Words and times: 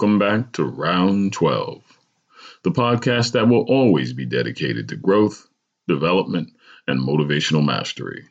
Welcome 0.00 0.18
back 0.18 0.52
to 0.52 0.64
Round 0.64 1.30
12, 1.30 1.82
the 2.62 2.70
podcast 2.70 3.32
that 3.32 3.48
will 3.48 3.64
always 3.68 4.14
be 4.14 4.24
dedicated 4.24 4.88
to 4.88 4.96
growth, 4.96 5.46
development, 5.88 6.52
and 6.86 6.98
motivational 6.98 7.62
mastery. 7.62 8.24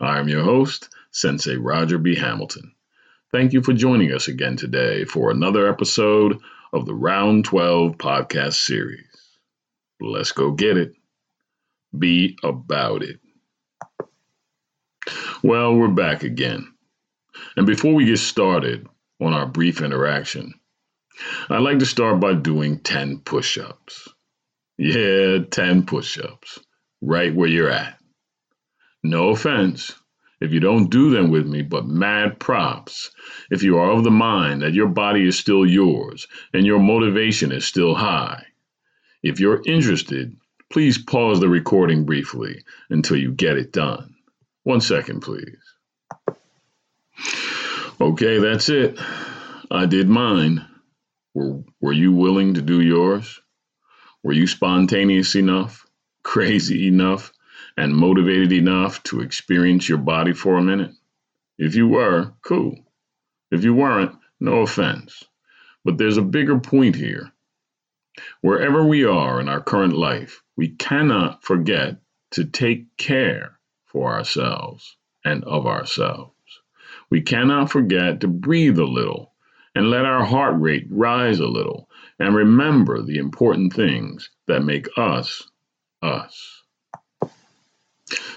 I 0.00 0.18
am 0.18 0.26
your 0.26 0.42
host, 0.42 0.88
Sensei 1.12 1.54
Roger 1.54 1.98
B. 1.98 2.16
Hamilton. 2.16 2.74
Thank 3.30 3.52
you 3.52 3.62
for 3.62 3.72
joining 3.72 4.12
us 4.12 4.26
again 4.26 4.56
today 4.56 5.04
for 5.04 5.30
another 5.30 5.68
episode 5.68 6.40
of 6.72 6.84
the 6.84 6.96
Round 6.96 7.44
12 7.44 7.96
podcast 7.96 8.54
series. 8.54 9.06
Let's 10.00 10.32
go 10.32 10.50
get 10.50 10.76
it. 10.76 10.94
Be 11.96 12.36
about 12.42 13.04
it. 13.04 13.20
Well, 15.44 15.76
we're 15.76 15.86
back 15.86 16.24
again. 16.24 16.74
And 17.56 17.68
before 17.68 17.94
we 17.94 18.04
get 18.04 18.18
started 18.18 18.88
on 19.20 19.32
our 19.32 19.46
brief 19.46 19.80
interaction, 19.80 20.54
I'd 21.48 21.58
like 21.58 21.78
to 21.78 21.86
start 21.86 22.20
by 22.20 22.34
doing 22.34 22.80
10 22.80 23.20
push 23.20 23.58
ups. 23.58 24.08
Yeah, 24.76 25.38
10 25.50 25.86
push 25.86 26.18
ups, 26.18 26.58
right 27.00 27.34
where 27.34 27.48
you're 27.48 27.70
at. 27.70 27.98
No 29.02 29.28
offense 29.28 29.92
if 30.40 30.52
you 30.52 30.60
don't 30.60 30.90
do 30.90 31.10
them 31.10 31.30
with 31.30 31.46
me, 31.46 31.62
but 31.62 31.86
mad 31.86 32.38
props 32.38 33.10
if 33.50 33.62
you 33.62 33.78
are 33.78 33.90
of 33.90 34.04
the 34.04 34.10
mind 34.10 34.62
that 34.62 34.74
your 34.74 34.88
body 34.88 35.26
is 35.26 35.38
still 35.38 35.64
yours 35.64 36.26
and 36.52 36.66
your 36.66 36.80
motivation 36.80 37.52
is 37.52 37.64
still 37.64 37.94
high. 37.94 38.44
If 39.22 39.40
you're 39.40 39.62
interested, 39.64 40.36
please 40.70 40.98
pause 40.98 41.40
the 41.40 41.48
recording 41.48 42.04
briefly 42.04 42.64
until 42.90 43.16
you 43.16 43.32
get 43.32 43.56
it 43.56 43.72
done. 43.72 44.14
One 44.64 44.80
second, 44.80 45.20
please. 45.20 45.56
Okay, 48.00 48.38
that's 48.38 48.68
it. 48.68 48.98
I 49.70 49.86
did 49.86 50.08
mine. 50.08 50.66
Were, 51.34 51.64
were 51.80 51.92
you 51.92 52.12
willing 52.12 52.54
to 52.54 52.62
do 52.62 52.80
yours? 52.80 53.40
Were 54.22 54.32
you 54.32 54.46
spontaneous 54.46 55.34
enough, 55.34 55.84
crazy 56.22 56.86
enough, 56.86 57.32
and 57.76 57.94
motivated 57.94 58.52
enough 58.52 59.02
to 59.04 59.20
experience 59.20 59.88
your 59.88 59.98
body 59.98 60.32
for 60.32 60.56
a 60.56 60.62
minute? 60.62 60.92
If 61.58 61.74
you 61.74 61.88
were, 61.88 62.32
cool. 62.42 62.78
If 63.50 63.64
you 63.64 63.74
weren't, 63.74 64.16
no 64.38 64.62
offense. 64.62 65.24
But 65.84 65.98
there's 65.98 66.16
a 66.16 66.22
bigger 66.22 66.60
point 66.60 66.94
here. 66.94 67.32
Wherever 68.40 68.86
we 68.86 69.04
are 69.04 69.40
in 69.40 69.48
our 69.48 69.60
current 69.60 69.92
life, 69.92 70.42
we 70.56 70.68
cannot 70.68 71.42
forget 71.42 71.98
to 72.30 72.44
take 72.44 72.96
care 72.96 73.58
for 73.86 74.12
ourselves 74.12 74.96
and 75.24 75.42
of 75.44 75.66
ourselves. 75.66 76.32
We 77.10 77.22
cannot 77.22 77.70
forget 77.70 78.20
to 78.20 78.28
breathe 78.28 78.78
a 78.78 78.84
little 78.84 79.33
and 79.74 79.90
let 79.90 80.04
our 80.04 80.24
heart 80.24 80.54
rate 80.60 80.86
rise 80.90 81.40
a 81.40 81.46
little 81.46 81.88
and 82.18 82.34
remember 82.34 83.02
the 83.02 83.18
important 83.18 83.72
things 83.72 84.30
that 84.46 84.64
make 84.64 84.86
us 84.96 85.42
us. 86.02 86.62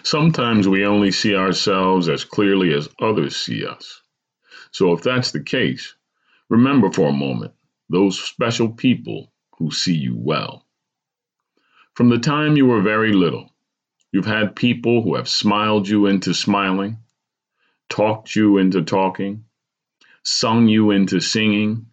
Sometimes 0.03 0.67
we 0.67 0.85
only 0.85 1.11
see 1.11 1.35
ourselves 1.35 2.07
as 2.07 2.23
clearly 2.23 2.73
as 2.73 2.89
others 3.01 3.35
see 3.35 3.65
us. 3.65 4.01
So 4.71 4.93
if 4.93 5.03
that's 5.03 5.31
the 5.31 5.43
case, 5.43 5.95
remember 6.49 6.91
for 6.91 7.09
a 7.09 7.13
moment 7.13 7.53
those 7.89 8.19
special 8.19 8.69
people 8.69 9.31
who 9.57 9.71
see 9.71 9.95
you 9.95 10.15
well. 10.17 10.65
From 11.93 12.09
the 12.09 12.19
time 12.19 12.57
you 12.57 12.65
were 12.65 12.81
very 12.81 13.11
little, 13.11 13.53
you've 14.11 14.25
had 14.25 14.55
people 14.55 15.01
who 15.01 15.15
have 15.15 15.27
smiled 15.27 15.87
you 15.87 16.05
into 16.05 16.33
smiling, 16.33 16.97
talked 17.89 18.35
you 18.35 18.57
into 18.57 18.83
talking, 18.83 19.45
sung 20.29 20.67
you 20.67 20.91
into 20.91 21.21
singing, 21.21 21.85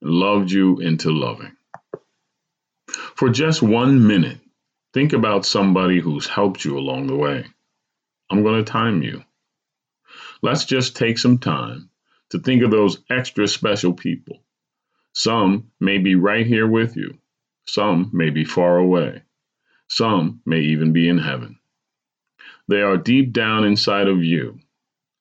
loved 0.00 0.50
you 0.50 0.78
into 0.78 1.10
loving. 1.10 1.54
For 3.16 3.28
just 3.28 3.60
one 3.60 4.06
minute, 4.06 4.38
think 4.94 5.12
about 5.12 5.44
somebody 5.44 6.00
who's 6.00 6.26
helped 6.26 6.64
you 6.64 6.78
along 6.78 7.06
the 7.06 7.16
way. 7.16 7.44
I'm 8.30 8.42
going 8.42 8.64
to 8.64 8.72
time 8.72 9.02
you. 9.02 9.22
Let's 10.40 10.64
just 10.64 10.96
take 10.96 11.18
some 11.18 11.36
time 11.36 11.90
to 12.30 12.38
think 12.38 12.62
of 12.62 12.70
those 12.70 13.02
extra 13.10 13.46
special 13.46 13.92
people. 13.92 14.42
Some 15.12 15.70
may 15.78 15.98
be 15.98 16.14
right 16.14 16.46
here 16.46 16.66
with 16.66 16.96
you, 16.96 17.18
some 17.66 18.08
may 18.14 18.30
be 18.30 18.46
far 18.46 18.78
away, 18.78 19.20
some 19.86 20.40
may 20.46 20.60
even 20.60 20.94
be 20.94 21.10
in 21.10 21.18
heaven. 21.18 21.58
They 22.68 22.80
are 22.80 22.96
deep 22.96 23.34
down 23.34 23.64
inside 23.64 24.08
of 24.08 24.24
you, 24.24 24.60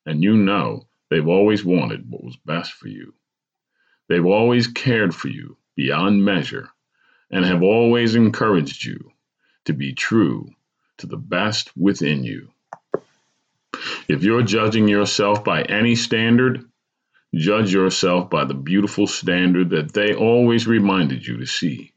and 0.06 0.24
you 0.24 0.38
know 0.38 0.86
They've 1.10 1.28
always 1.28 1.66
wanted 1.66 2.10
what 2.10 2.24
was 2.24 2.38
best 2.38 2.74
for 2.74 2.88
you. 2.88 3.14
They've 4.08 4.26
always 4.26 4.68
cared 4.68 5.14
for 5.14 5.28
you 5.28 5.58
beyond 5.76 6.24
measure 6.24 6.70
and 7.32 7.46
have 7.46 7.64
always 7.64 8.16
encouraged 8.16 8.86
you 8.86 9.12
to 9.66 9.74
be 9.74 9.94
true 9.94 10.52
to 10.98 11.08
the 11.08 11.18
best 11.18 11.76
within 11.78 12.24
you. 12.24 12.50
If 14.08 14.24
you're 14.24 14.44
judging 14.44 14.88
yourself 14.88 15.44
by 15.44 15.62
any 15.64 15.96
standard, 15.96 16.66
judge 17.34 17.74
yourself 17.74 18.30
by 18.30 18.46
the 18.46 18.56
beautiful 18.56 19.08
standard 19.08 19.70
that 19.70 19.94
they 19.94 20.14
always 20.14 20.68
reminded 20.68 21.26
you 21.26 21.38
to 21.38 21.46
see. 21.46 21.94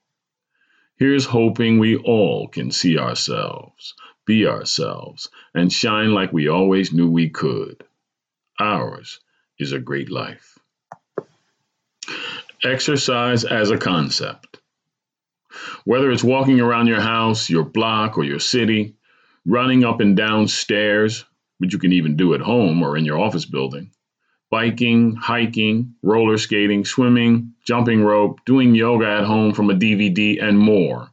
Here's 0.96 1.24
hoping 1.24 1.78
we 1.78 1.96
all 1.96 2.48
can 2.48 2.70
see 2.70 2.98
ourselves, 2.98 3.94
be 4.26 4.46
ourselves, 4.46 5.30
and 5.54 5.72
shine 5.72 6.12
like 6.12 6.32
we 6.32 6.48
always 6.48 6.92
knew 6.92 7.10
we 7.10 7.30
could. 7.30 7.82
Ours 8.62 9.18
is 9.58 9.72
a 9.72 9.80
great 9.80 10.08
life. 10.08 10.56
Exercise 12.62 13.44
as 13.44 13.72
a 13.72 13.76
concept. 13.76 14.60
Whether 15.84 16.12
it's 16.12 16.22
walking 16.22 16.60
around 16.60 16.86
your 16.86 17.00
house, 17.00 17.50
your 17.50 17.64
block, 17.64 18.16
or 18.16 18.22
your 18.22 18.38
city, 18.38 18.94
running 19.44 19.82
up 19.82 19.98
and 19.98 20.16
down 20.16 20.46
stairs, 20.46 21.24
which 21.58 21.72
you 21.72 21.80
can 21.80 21.92
even 21.92 22.16
do 22.16 22.34
at 22.34 22.40
home 22.40 22.84
or 22.84 22.96
in 22.96 23.04
your 23.04 23.18
office 23.18 23.46
building, 23.46 23.90
biking, 24.48 25.16
hiking, 25.16 25.96
roller 26.00 26.38
skating, 26.38 26.84
swimming, 26.84 27.54
jumping 27.66 28.04
rope, 28.04 28.44
doing 28.46 28.76
yoga 28.76 29.08
at 29.08 29.24
home 29.24 29.54
from 29.54 29.70
a 29.70 29.74
DVD, 29.74 30.40
and 30.40 30.56
more. 30.56 31.10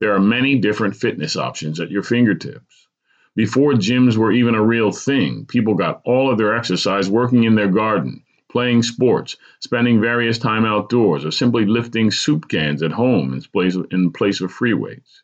There 0.00 0.14
are 0.16 0.20
many 0.20 0.58
different 0.58 0.96
fitness 0.96 1.36
options 1.36 1.78
at 1.78 1.92
your 1.92 2.02
fingertips. 2.02 2.88
Before 3.34 3.72
gyms 3.72 4.16
were 4.16 4.30
even 4.30 4.54
a 4.54 4.62
real 4.62 4.92
thing, 4.92 5.46
people 5.46 5.74
got 5.74 6.02
all 6.04 6.30
of 6.30 6.36
their 6.36 6.54
exercise 6.54 7.08
working 7.08 7.44
in 7.44 7.54
their 7.54 7.68
garden, 7.68 8.24
playing 8.50 8.82
sports, 8.82 9.38
spending 9.60 10.02
various 10.02 10.36
time 10.36 10.66
outdoors, 10.66 11.24
or 11.24 11.30
simply 11.30 11.64
lifting 11.64 12.10
soup 12.10 12.48
cans 12.48 12.82
at 12.82 12.92
home 12.92 13.32
in 13.32 13.40
place 13.40 13.74
of, 13.74 13.86
in 13.90 14.12
place 14.12 14.42
of 14.42 14.52
free 14.52 14.74
weights. 14.74 15.22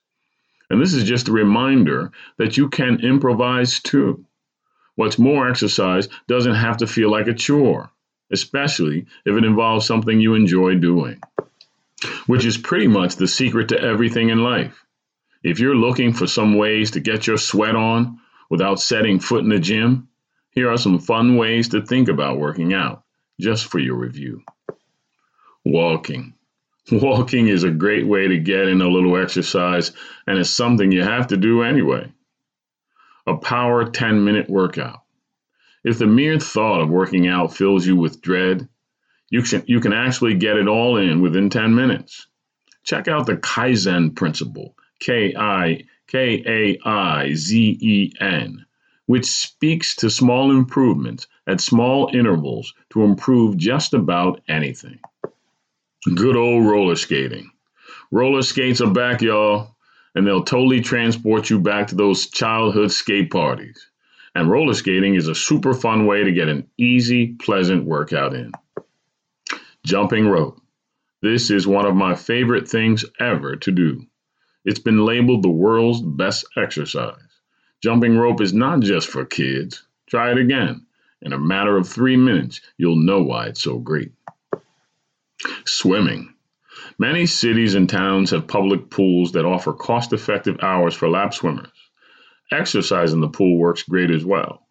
And 0.71 0.81
this 0.81 0.95
is 0.95 1.05
just 1.05 1.29
a 1.29 1.33
reminder 1.33 2.11
that 2.39 2.57
you 2.57 2.71
can 2.71 3.01
improvise 3.01 3.81
too. 3.81 4.25
What's 4.97 5.19
more, 5.19 5.49
exercise 5.49 6.09
doesn't 6.27 6.55
have 6.55 6.79
to 6.79 6.87
feel 6.87 7.11
like 7.11 7.29
a 7.29 7.35
chore, 7.35 7.91
especially 8.33 9.07
if 9.27 9.37
it 9.37 9.45
involves 9.45 9.87
something 9.87 10.19
you 10.19 10.35
enjoy 10.35 10.77
doing, 10.77 11.21
which 12.27 12.47
is 12.47 12.57
pretty 12.57 12.89
much 12.89 13.17
the 13.17 13.29
secret 13.29 13.69
to 13.69 13.81
everything 13.81 14.31
in 14.31 14.39
life. 14.39 14.83
If 15.49 15.61
you're 15.61 15.75
looking 15.75 16.13
for 16.13 16.27
some 16.27 16.59
ways 16.59 16.91
to 16.91 17.01
get 17.01 17.27
your 17.27 17.39
sweat 17.39 17.75
on 17.75 18.21
without 18.51 18.81
setting 18.81 19.19
foot 19.19 19.45
in 19.45 19.49
the 19.49 19.59
gym, 19.59 20.09
here 20.51 20.71
are 20.71 20.77
some 20.77 20.99
fun 20.99 21.39
ways 21.39 21.71
to 21.71 21.81
think 21.81 22.09
about 22.09 22.39
working 22.39 22.75
out, 22.75 23.03
just 23.41 23.65
for 23.65 23.79
your 23.79 23.97
review. 23.97 24.43
Walking. 25.65 26.35
Walking 26.93 27.49
is 27.49 27.65
a 27.65 27.71
great 27.71 28.07
way 28.07 28.29
to 28.29 28.39
get 28.39 28.69
in 28.69 28.83
a 28.83 28.89
little 28.89 29.17
exercise, 29.17 29.93
and 30.27 30.39
it's 30.39 30.51
something 30.51 30.93
you 30.93 31.03
have 31.03 31.29
to 31.29 31.39
do 31.39 31.63
anyway. 31.63 32.13
A 33.27 33.35
power 33.39 33.89
10 33.89 34.23
minute 34.23 34.51
workout. 34.51 35.01
If 35.83 35.97
the 35.97 36.07
mere 36.07 36.39
thought 36.39 36.83
of 36.83 36.91
working 36.91 37.27
out 37.27 37.57
fills 37.57 37.87
you 37.87 37.97
with 37.97 38.21
dread, 38.21 38.69
you 39.31 39.41
can, 39.41 39.65
you 39.67 39.81
can 39.81 39.95
actually 39.95 40.35
get 40.35 40.59
it 40.59 40.69
all 40.69 40.99
in 40.99 41.23
within 41.23 41.49
10 41.49 41.75
minutes. 41.75 42.27
Check 42.85 43.09
out 43.09 43.25
the 43.25 43.39
Kaizen 43.39 44.15
principle 44.15 44.75
K 45.01 45.35
I 45.37 45.85
K 46.07 46.43
A 46.47 46.79
I 46.89 47.35
Z 47.35 47.79
E 47.81 48.13
N, 48.21 48.65
which 49.07 49.27
speaks 49.27 49.97
to 49.97 50.11
small 50.11 50.51
improvements 50.51 51.27
at 51.47 51.61
small 51.61 52.11
intervals 52.13 52.75
to 52.91 53.03
improve 53.03 53.57
just 53.57 53.95
about 53.95 54.41
anything. 54.49 54.99
Good 56.15 56.37
old 56.37 56.67
roller 56.67 56.97
skating. 56.97 57.51
Roller 58.11 58.43
skates 58.43 58.81
are 58.81 58.91
back, 58.91 59.21
y'all, 59.21 59.77
and 60.15 60.27
they'll 60.27 60.45
totally 60.45 60.81
transport 60.81 61.51
you 61.51 61.59
back 61.59 61.89
to 61.89 61.95
those 61.95 62.29
childhood 62.29 62.91
skate 62.91 63.31
parties. 63.31 63.89
And 64.35 64.51
roller 64.51 64.75
skating 64.75 65.15
is 65.15 65.29
a 65.29 65.35
super 65.35 65.75
fun 65.75 66.07
way 66.07 66.25
to 66.25 66.33
get 66.33 66.49
an 66.49 66.69
easy, 66.79 67.35
pleasant 67.35 67.85
workout 67.85 68.35
in. 68.35 68.53
Jumping 69.85 70.29
rope. 70.29 70.61
This 71.21 71.51
is 71.51 71.67
one 71.67 71.87
of 71.87 71.97
my 71.97 72.15
favorite 72.15 72.69
things 72.69 73.05
ever 73.19 73.57
to 73.57 73.73
do. 73.73 74.07
It's 74.65 74.81
been 74.81 75.05
labeled 75.05 75.43
the 75.43 75.51
world's 75.51 76.01
best 76.01 76.45
exercise. 76.57 77.21
Jumping 77.83 78.19
rope 78.19 78.41
is 78.41 78.53
not 78.53 78.81
just 78.81 79.09
for 79.09 79.25
kids. 79.25 79.85
Try 80.07 80.33
it 80.33 80.39
again. 80.39 80.87
In 81.23 81.33
a 81.33 81.39
matter 81.39 81.77
of 81.77 81.89
three 81.89 82.17
minutes, 82.17 82.61
you'll 82.77 82.97
know 82.97 83.23
why 83.23 83.47
it's 83.47 83.63
so 83.63 83.79
great. 83.79 84.13
Swimming. 85.65 86.35
Many 86.99 87.27
cities 87.27 87.75
and 87.75 87.89
towns 87.89 88.31
have 88.31 88.49
public 88.49 88.91
pools 88.91 89.33
that 89.33 89.45
offer 89.45 89.73
cost 89.73 90.13
effective 90.13 90.59
hours 90.63 90.95
for 90.95 91.09
lap 91.09 91.35
swimmers. 91.35 91.71
Exercise 92.51 93.13
in 93.13 93.21
the 93.21 93.29
pool 93.29 93.59
works 93.59 93.83
great 93.83 94.11
as 94.11 94.25
well. 94.25 94.67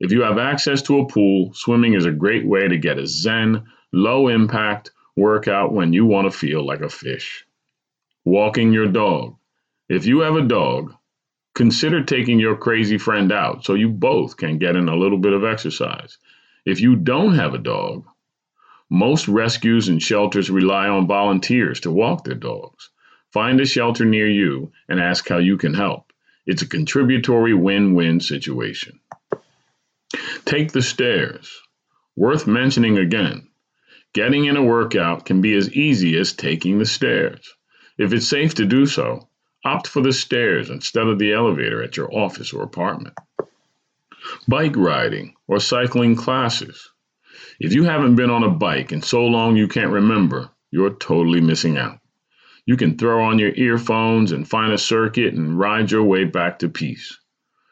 If 0.00 0.12
you 0.12 0.22
have 0.22 0.38
access 0.38 0.82
to 0.82 0.98
a 0.98 1.06
pool, 1.06 1.54
swimming 1.54 1.94
is 1.94 2.04
a 2.04 2.10
great 2.10 2.44
way 2.44 2.68
to 2.68 2.76
get 2.76 2.98
a 2.98 3.06
zen, 3.06 3.64
low 3.92 4.28
impact 4.28 4.90
workout 5.16 5.72
when 5.72 5.92
you 5.92 6.04
want 6.06 6.30
to 6.30 6.36
feel 6.36 6.66
like 6.66 6.80
a 6.80 6.88
fish. 6.88 7.46
Walking 8.24 8.72
your 8.72 8.86
dog. 8.86 9.36
If 9.88 10.06
you 10.06 10.20
have 10.20 10.36
a 10.36 10.46
dog, 10.46 10.94
consider 11.54 12.04
taking 12.04 12.38
your 12.38 12.56
crazy 12.56 12.96
friend 12.96 13.32
out 13.32 13.64
so 13.64 13.74
you 13.74 13.88
both 13.88 14.36
can 14.36 14.58
get 14.58 14.76
in 14.76 14.88
a 14.88 14.96
little 14.96 15.18
bit 15.18 15.32
of 15.32 15.44
exercise. 15.44 16.18
If 16.64 16.80
you 16.80 16.94
don't 16.94 17.34
have 17.34 17.52
a 17.52 17.58
dog, 17.58 18.04
most 18.88 19.26
rescues 19.26 19.88
and 19.88 20.00
shelters 20.00 20.50
rely 20.50 20.86
on 20.86 21.06
volunteers 21.06 21.80
to 21.80 21.90
walk 21.90 22.24
their 22.24 22.36
dogs. 22.36 22.90
Find 23.32 23.60
a 23.60 23.66
shelter 23.66 24.04
near 24.04 24.28
you 24.28 24.70
and 24.88 25.00
ask 25.00 25.28
how 25.28 25.38
you 25.38 25.56
can 25.56 25.74
help. 25.74 26.12
It's 26.46 26.62
a 26.62 26.68
contributory 26.68 27.54
win 27.54 27.94
win 27.94 28.20
situation. 28.20 29.00
Take 30.44 30.72
the 30.72 30.82
stairs. 30.82 31.60
Worth 32.14 32.46
mentioning 32.46 32.98
again. 32.98 33.48
Getting 34.12 34.44
in 34.44 34.56
a 34.56 34.62
workout 34.62 35.24
can 35.24 35.40
be 35.40 35.54
as 35.54 35.72
easy 35.72 36.18
as 36.18 36.34
taking 36.34 36.78
the 36.78 36.86
stairs. 36.86 37.54
If 37.98 38.12
it's 38.12 38.28
safe 38.28 38.54
to 38.54 38.64
do 38.64 38.86
so, 38.86 39.28
opt 39.64 39.86
for 39.86 40.02
the 40.02 40.12
stairs 40.12 40.70
instead 40.70 41.06
of 41.06 41.18
the 41.18 41.32
elevator 41.32 41.82
at 41.82 41.96
your 41.96 42.12
office 42.12 42.52
or 42.52 42.62
apartment. 42.62 43.14
Bike 44.48 44.76
riding 44.76 45.34
or 45.46 45.60
cycling 45.60 46.16
classes. 46.16 46.90
If 47.60 47.74
you 47.74 47.84
haven't 47.84 48.16
been 48.16 48.30
on 48.30 48.44
a 48.44 48.50
bike 48.50 48.92
in 48.92 49.02
so 49.02 49.24
long 49.24 49.56
you 49.56 49.68
can't 49.68 49.92
remember, 49.92 50.50
you're 50.70 50.94
totally 50.94 51.40
missing 51.40 51.76
out. 51.76 51.98
You 52.64 52.76
can 52.76 52.96
throw 52.96 53.24
on 53.24 53.38
your 53.38 53.52
earphones 53.54 54.32
and 54.32 54.48
find 54.48 54.72
a 54.72 54.78
circuit 54.78 55.34
and 55.34 55.58
ride 55.58 55.90
your 55.90 56.04
way 56.04 56.24
back 56.24 56.60
to 56.60 56.68
peace. 56.68 57.18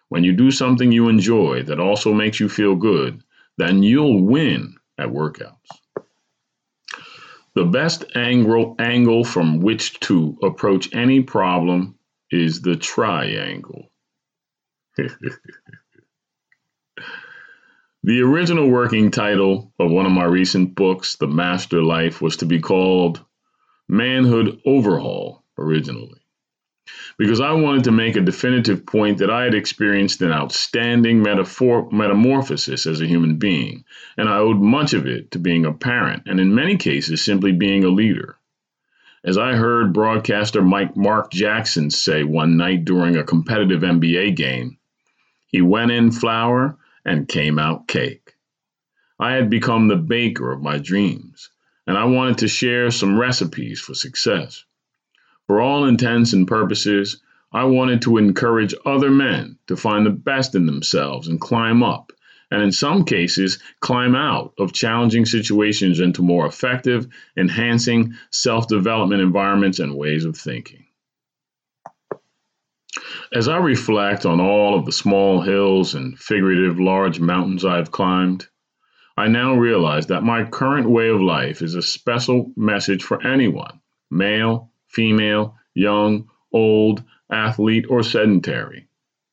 When 0.08 0.24
you 0.24 0.32
do 0.32 0.50
something 0.50 0.90
you 0.90 1.08
enjoy 1.08 1.62
that 1.64 1.80
also 1.80 2.12
makes 2.12 2.40
you 2.40 2.48
feel 2.48 2.74
good, 2.74 3.22
then 3.56 3.82
you'll 3.82 4.22
win 4.24 4.74
at 4.98 5.08
workouts. 5.08 5.79
The 7.54 7.64
best 7.64 8.04
angle, 8.14 9.24
from 9.24 9.60
which 9.60 9.98
to 10.00 10.36
approach 10.42 10.94
any 10.94 11.22
problem 11.22 11.98
is 12.30 12.60
the 12.62 12.76
triangle. 12.76 13.90
the 14.96 15.10
original 18.20 18.68
working 18.68 19.10
title 19.10 19.72
of 19.78 19.90
one 19.90 20.06
of 20.06 20.12
my 20.12 20.24
recent 20.24 20.74
books, 20.74 21.16
The 21.16 21.26
Master 21.26 21.82
Life, 21.82 22.22
was 22.22 22.38
to 22.38 22.46
be 22.46 22.60
called 22.60 23.22
Manhood 23.88 24.60
Overhaul 24.64 25.44
originally 25.58 26.19
because 27.18 27.40
I 27.40 27.52
wanted 27.52 27.84
to 27.84 27.92
make 27.92 28.16
a 28.16 28.20
definitive 28.20 28.86
point 28.86 29.18
that 29.18 29.30
I 29.30 29.44
had 29.44 29.54
experienced 29.54 30.22
an 30.22 30.32
outstanding 30.32 31.22
metaphor- 31.22 31.88
metamorphosis 31.92 32.86
as 32.86 33.00
a 33.00 33.06
human 33.06 33.36
being, 33.36 33.84
and 34.16 34.28
I 34.28 34.38
owed 34.38 34.60
much 34.60 34.94
of 34.94 35.06
it 35.06 35.30
to 35.32 35.38
being 35.38 35.66
a 35.66 35.72
parent, 35.72 36.22
and 36.26 36.40
in 36.40 36.54
many 36.54 36.76
cases, 36.76 37.22
simply 37.22 37.52
being 37.52 37.84
a 37.84 37.88
leader. 37.88 38.36
As 39.22 39.36
I 39.36 39.54
heard 39.54 39.92
broadcaster 39.92 40.62
Mike 40.62 40.96
Mark 40.96 41.30
Jackson 41.30 41.90
say 41.90 42.24
one 42.24 42.56
night 42.56 42.86
during 42.86 43.16
a 43.16 43.24
competitive 43.24 43.82
NBA 43.82 44.34
game, 44.34 44.78
he 45.46 45.60
went 45.60 45.90
in 45.90 46.10
flour 46.10 46.78
and 47.04 47.28
came 47.28 47.58
out 47.58 47.86
cake. 47.86 48.34
I 49.18 49.32
had 49.32 49.50
become 49.50 49.88
the 49.88 49.96
baker 49.96 50.50
of 50.50 50.62
my 50.62 50.78
dreams, 50.78 51.50
and 51.86 51.98
I 51.98 52.04
wanted 52.04 52.38
to 52.38 52.48
share 52.48 52.90
some 52.90 53.18
recipes 53.18 53.78
for 53.78 53.92
success. 53.92 54.64
For 55.50 55.60
all 55.60 55.84
intents 55.84 56.32
and 56.32 56.46
purposes, 56.46 57.20
I 57.52 57.64
wanted 57.64 58.02
to 58.02 58.18
encourage 58.18 58.72
other 58.86 59.10
men 59.10 59.58
to 59.66 59.74
find 59.74 60.06
the 60.06 60.10
best 60.10 60.54
in 60.54 60.66
themselves 60.66 61.26
and 61.26 61.40
climb 61.40 61.82
up, 61.82 62.12
and 62.52 62.62
in 62.62 62.70
some 62.70 63.04
cases, 63.04 63.58
climb 63.80 64.14
out 64.14 64.54
of 64.60 64.72
challenging 64.72 65.26
situations 65.26 65.98
into 65.98 66.22
more 66.22 66.46
effective, 66.46 67.08
enhancing 67.36 68.14
self 68.30 68.68
development 68.68 69.22
environments 69.22 69.80
and 69.80 69.96
ways 69.96 70.24
of 70.24 70.36
thinking. 70.36 70.84
As 73.32 73.48
I 73.48 73.56
reflect 73.56 74.24
on 74.24 74.40
all 74.40 74.78
of 74.78 74.86
the 74.86 74.92
small 74.92 75.40
hills 75.40 75.96
and 75.96 76.16
figurative 76.16 76.78
large 76.78 77.18
mountains 77.18 77.64
I've 77.64 77.90
climbed, 77.90 78.46
I 79.16 79.26
now 79.26 79.54
realize 79.54 80.06
that 80.06 80.22
my 80.22 80.44
current 80.44 80.88
way 80.88 81.08
of 81.08 81.20
life 81.20 81.60
is 81.60 81.74
a 81.74 81.82
special 81.82 82.52
message 82.56 83.02
for 83.02 83.20
anyone, 83.26 83.80
male, 84.12 84.70
female, 84.90 85.56
young, 85.74 86.28
old, 86.52 87.02
athlete, 87.30 87.86
or 87.88 88.02
sedentary. 88.02 88.88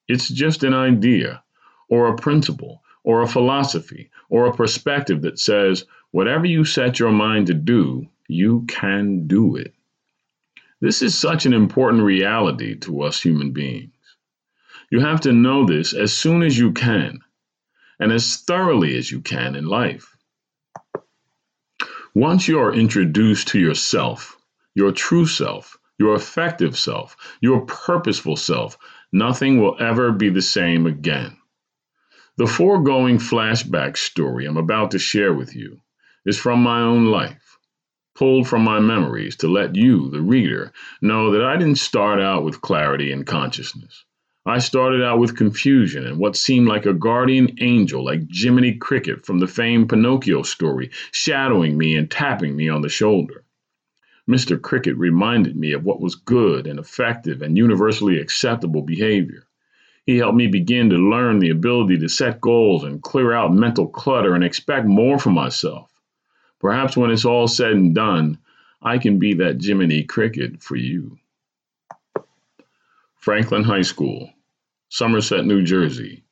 It's 0.07 0.30
just 0.30 0.63
an 0.63 0.74
idea, 0.74 1.44
or 1.89 2.07
a 2.07 2.15
principle, 2.15 2.83
or 3.04 3.21
a 3.21 3.27
philosophy, 3.27 4.09
or 4.30 4.45
a 4.45 4.56
perspective 4.56 5.21
that 5.24 5.39
says 5.39 5.86
whatever 6.12 6.45
you 6.45 6.63
set 6.63 7.00
your 7.00 7.12
mind 7.12 7.48
to 7.48 7.54
do, 7.54 8.07
you 8.27 8.65
can 8.68 9.27
do 9.27 9.56
it. 9.56 9.74
This 10.80 11.01
is 11.01 11.18
such 11.18 11.45
an 11.45 11.54
important 11.54 12.04
reality 12.04 12.77
to 12.80 13.01
us 13.01 13.21
human 13.21 13.51
beings. 13.51 13.94
You 14.92 15.00
have 15.00 15.21
to 15.21 15.33
know 15.33 15.66
this 15.66 15.94
as 15.94 16.14
soon 16.14 16.44
as 16.44 16.57
you 16.57 16.71
can 16.71 17.19
and 17.99 18.11
as 18.11 18.37
thoroughly 18.37 18.95
as 18.95 19.11
you 19.11 19.21
can 19.21 19.56
in 19.56 19.66
life. 19.66 20.16
Once 22.14 22.47
you 22.47 22.59
are 22.59 22.73
introduced 22.73 23.49
to 23.49 23.59
yourself, 23.59 24.36
your 24.78 24.92
true 24.92 25.26
self, 25.26 25.76
your 25.98 26.14
effective 26.14 26.78
self, 26.78 27.18
your 27.42 27.62
purposeful 27.62 28.36
self, 28.36 28.78
nothing 29.12 29.60
will 29.60 29.76
ever 29.80 30.12
be 30.12 30.30
the 30.30 30.40
same 30.40 30.86
again. 30.86 31.36
The 32.38 32.46
foregoing 32.46 33.18
flashback 33.18 33.98
story 33.98 34.46
I'm 34.46 34.56
about 34.56 34.92
to 34.92 35.00
share 35.00 35.34
with 35.34 35.56
you 35.56 35.81
is 36.28 36.38
from 36.38 36.62
my 36.62 36.81
own 36.81 37.07
life, 37.07 37.57
pulled 38.14 38.48
from 38.48 38.64
my 38.64 38.80
memories 38.80 39.36
to 39.38 39.48
let 39.48 39.76
you, 39.76 40.12
the 40.12 40.22
reader, 40.22 40.72
know 41.02 41.31
that 41.31 41.44
I 41.44 41.57
didn't 41.57 41.80
start 41.80 42.22
out 42.22 42.44
with 42.44 42.62
clarity 42.62 43.12
and 43.12 43.26
consciousness. 43.26 44.06
I 44.46 44.60
started 44.60 45.04
out 45.04 45.18
with 45.18 45.36
confusion 45.36 46.06
and 46.06 46.19
what 46.19 46.36
seemed 46.36 46.68
like 46.68 46.86
a 46.86 46.94
guardian 46.94 47.57
angel, 47.62 48.06
like 48.06 48.30
Jiminy 48.31 48.76
Cricket 48.76 49.26
from 49.26 49.40
the 49.40 49.48
famed 49.48 49.90
Pinocchio 49.90 50.44
story, 50.44 50.92
shadowing 51.12 51.80
me 51.80 51.96
and 51.96 52.12
tapping 52.12 52.56
me 52.56 52.69
on 52.69 52.84
the 52.84 52.90
shoulder. 52.90 53.44
Mr. 54.28 54.62
Cricket 54.62 54.98
reminded 54.98 55.56
me 55.56 55.72
of 55.72 55.86
what 55.86 56.02
was 56.02 56.16
good 56.16 56.68
and 56.68 56.80
effective 56.80 57.42
and 57.42 57.57
universally 57.57 58.19
acceptable 58.19 58.81
behavior. 58.81 59.48
He 60.06 60.18
helped 60.18 60.36
me 60.36 60.48
begin 60.48 60.90
to 60.90 60.98
learn 60.98 61.40
the 61.40 61.50
ability 61.50 62.00
to 62.00 62.10
set 62.10 62.42
goals 62.42 62.84
and 62.84 63.02
clear 63.02 63.31
out 63.31 63.54
mental 63.54 63.88
clutter 63.88 64.36
and 64.36 64.44
expect 64.44 64.86
more 64.86 65.18
from 65.18 65.34
myself. 65.34 65.90
Perhaps 66.60 66.98
when 66.98 67.10
it's 67.10 67.24
all 67.24 67.48
said 67.48 67.72
and 67.72 67.96
done, 67.96 68.38
I 68.81 68.98
can 68.98 69.18
be 69.18 69.36
that 69.36 69.62
Jiminy 69.62 70.04
Cricket 70.04 70.62
for 70.62 70.76
you. 70.76 71.19
Franklin 73.16 73.64
High 73.64 73.81
School, 73.81 74.34
Somerset, 74.90 75.46
New 75.46 75.64
Jersey, 75.64 76.24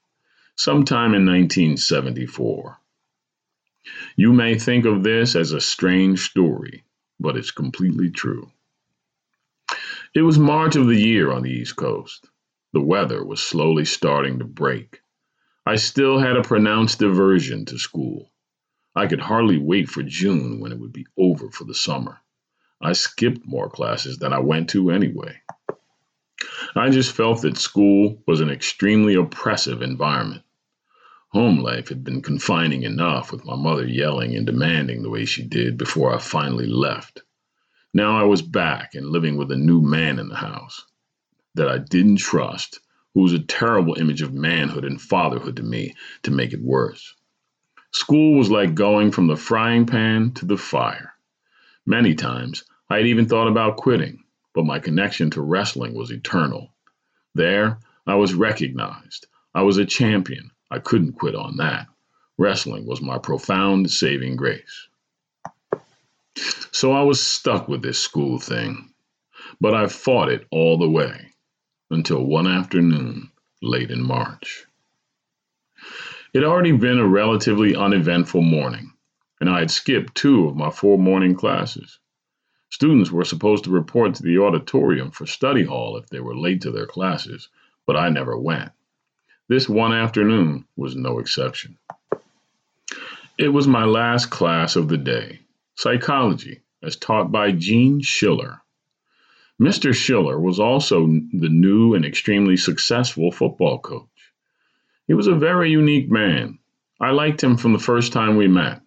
sometime 0.56 1.14
in 1.14 1.26
1974. 1.26 2.78
You 4.18 4.34
may 4.34 4.58
think 4.58 4.86
of 4.86 5.04
this 5.04 5.36
as 5.36 5.54
a 5.54 5.62
strange 5.62 6.30
story 6.30 6.84
but 7.20 7.38
it's 7.38 7.52
completely 7.52 8.10
true. 8.10 8.52
It 10.16 10.22
was 10.22 10.40
March 10.40 10.78
of 10.78 10.88
the 10.88 10.96
year 10.96 11.32
on 11.32 11.44
the 11.44 11.52
East 11.52 11.76
Coast. 11.76 12.30
The 12.72 12.82
weather 12.82 13.24
was 13.24 13.42
slowly 13.42 13.84
starting 13.84 14.40
to 14.40 14.46
break. 14.46 15.02
I 15.66 15.76
still 15.76 16.20
had 16.20 16.38
a 16.38 16.42
pronounced 16.42 17.02
aversion 17.02 17.66
to 17.66 17.78
school. 17.78 18.32
I 18.96 19.08
could 19.08 19.20
hardly 19.20 19.58
wait 19.58 19.90
for 19.90 20.04
June 20.04 20.62
when 20.62 20.72
it 20.72 20.80
would 20.80 20.94
be 20.94 21.06
over 21.18 21.52
for 21.52 21.66
the 21.66 21.76
summer. 21.76 22.22
I 22.82 22.94
skipped 22.94 23.46
more 23.46 23.70
classes 23.70 24.20
than 24.20 24.32
I 24.32 24.40
went 24.40 24.70
to 24.70 24.90
anyway. 24.90 25.42
I 26.78 26.90
just 26.90 27.12
felt 27.12 27.42
that 27.42 27.58
school 27.58 28.22
was 28.26 28.40
an 28.40 28.50
extremely 28.50 29.16
oppressive 29.16 29.82
environment. 29.82 30.44
Home 31.36 31.60
life 31.60 31.90
had 31.90 32.02
been 32.02 32.22
confining 32.22 32.84
enough 32.84 33.30
with 33.30 33.44
my 33.44 33.58
mother 33.58 33.86
yelling 33.86 34.38
and 34.38 34.46
demanding 34.46 35.04
the 35.04 35.10
way 35.10 35.26
she 35.26 35.44
did 35.44 35.78
before 35.78 36.16
I 36.16 36.18
finally 36.18 36.66
left. 36.66 37.24
Now 37.94 38.18
I 38.18 38.24
was 38.24 38.42
back 38.42 38.96
and 38.96 39.10
living 39.10 39.36
with 39.36 39.52
a 39.52 39.58
new 39.58 39.82
man 39.82 40.18
in 40.18 40.30
the 40.30 40.38
house 40.38 40.86
that 41.56 41.68
I 41.68 41.80
didn't 41.80 42.20
trust, 42.20 42.80
who 43.14 43.20
was 43.20 43.34
a 43.34 43.40
terrible 43.40 43.96
image 43.96 44.22
of 44.22 44.34
manhood 44.34 44.86
and 44.86 45.02
fatherhood 45.02 45.58
to 45.58 45.64
me 45.64 45.96
to 46.24 46.32
make 46.32 46.54
it 46.54 46.62
worse. 46.62 47.14
School 47.92 48.38
was 48.38 48.50
like 48.50 48.74
going 48.74 49.12
from 49.12 49.28
the 49.28 49.36
frying 49.36 49.86
pan 49.86 50.32
to 50.36 50.46
the 50.46 50.56
fire. 50.56 51.16
Many 51.86 52.16
times 52.16 52.64
I 52.90 52.96
had 52.96 53.08
even 53.08 53.28
thought 53.28 53.50
about 53.50 53.76
quitting, 53.76 54.24
but 54.54 54.66
my 54.66 54.80
connection 54.80 55.32
to 55.32 55.42
wrestling 55.42 55.96
was 55.96 56.12
eternal. 56.12 56.74
There, 57.34 57.80
I 58.08 58.16
was 58.16 58.34
recognized. 58.34 59.28
I 59.54 59.64
was 59.64 59.78
a 59.78 59.86
champion. 59.86 60.52
I 60.76 60.80
couldn't 60.80 61.14
quit 61.14 61.36
on 61.36 61.56
that. 61.56 61.88
Wrestling 62.38 62.86
was 62.86 63.02
my 63.02 63.18
profound 63.18 63.90
saving 63.90 64.36
grace. 64.36 64.90
So 66.74 66.92
I 66.92 67.02
was 67.02 67.26
stuck 67.26 67.70
with 67.70 67.82
this 67.82 67.98
school 67.98 68.40
thing, 68.40 68.94
but 69.62 69.74
I 69.74 69.88
fought 69.88 70.28
it 70.28 70.46
all 70.52 70.78
the 70.78 70.90
way 70.90 71.32
until 71.90 72.26
one 72.26 72.46
afternoon 72.46 73.32
late 73.62 73.90
in 73.90 74.06
March. 74.06 74.66
It 76.34 76.42
had 76.42 76.44
already 76.44 76.74
been 76.74 77.00
a 77.00 77.08
relatively 77.08 77.74
uneventful 77.74 78.42
morning, 78.42 78.92
and 79.40 79.50
I 79.50 79.60
had 79.60 79.72
skipped 79.72 80.14
two 80.14 80.46
of 80.46 80.58
my 80.58 80.72
four 80.72 80.98
morning 80.98 81.36
classes. 81.36 82.00
Students 82.70 83.12
were 83.12 83.24
supposed 83.24 83.64
to 83.64 83.70
report 83.70 84.16
to 84.16 84.24
the 84.24 84.40
auditorium 84.40 85.12
for 85.12 85.26
study 85.26 85.64
hall 85.64 85.96
if 85.96 86.10
they 86.10 86.20
were 86.20 86.36
late 86.36 86.60
to 86.64 86.72
their 86.72 86.86
classes, 86.86 87.48
but 87.88 87.96
I 87.96 88.10
never 88.10 88.38
went. 88.38 88.74
This 89.48 89.70
one 89.70 89.94
afternoon 89.94 90.66
was 90.76 90.96
no 90.96 91.20
exception. 91.20 91.78
It 93.38 93.50
was 93.50 93.68
my 93.68 93.86
last 93.86 94.32
class 94.32 94.76
of 94.76 94.88
the 94.88 94.98
day 94.98 95.42
psychology, 95.76 96.62
as 96.82 96.96
taught 96.96 97.32
by 97.32 97.52
Gene 97.52 98.02
Schiller. 98.02 98.62
Mr. 99.62 99.94
Schiller 99.94 100.40
was 100.40 100.60
also 100.60 101.06
the 101.06 101.50
new 101.50 101.94
and 101.94 102.04
extremely 102.04 102.58
successful 102.58 103.32
football 103.32 103.78
coach. 103.78 104.34
He 105.06 105.14
was 105.14 105.28
a 105.28 105.36
very 105.36 105.70
unique 105.70 106.10
man. 106.10 106.58
I 107.00 107.12
liked 107.12 107.44
him 107.44 107.56
from 107.56 107.74
the 107.74 107.80
first 107.80 108.14
time 108.14 108.38
we 108.38 108.48
met. 108.48 108.82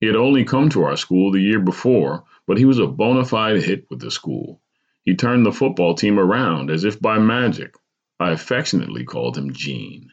He 0.00 0.06
had 0.06 0.16
only 0.16 0.44
come 0.44 0.70
to 0.70 0.82
our 0.82 0.96
school 0.96 1.30
the 1.30 1.40
year 1.40 1.60
before, 1.60 2.24
but 2.48 2.58
he 2.58 2.64
was 2.64 2.80
a 2.80 2.88
bona 2.88 3.24
fide 3.24 3.62
hit 3.62 3.86
with 3.88 4.00
the 4.00 4.10
school. 4.10 4.60
He 5.04 5.14
turned 5.14 5.46
the 5.46 5.52
football 5.52 5.94
team 5.94 6.18
around 6.18 6.70
as 6.70 6.82
if 6.82 7.00
by 7.00 7.18
magic. 7.18 7.76
I 8.20 8.30
affectionately 8.30 9.04
called 9.04 9.36
him 9.36 9.52
Gene. 9.52 10.12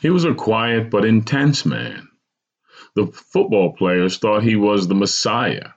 He 0.00 0.10
was 0.10 0.24
a 0.24 0.34
quiet 0.34 0.90
but 0.90 1.04
intense 1.04 1.66
man. 1.66 2.08
The 2.94 3.06
football 3.06 3.74
players 3.74 4.18
thought 4.18 4.42
he 4.42 4.56
was 4.56 4.88
the 4.88 4.94
Messiah. 4.94 5.72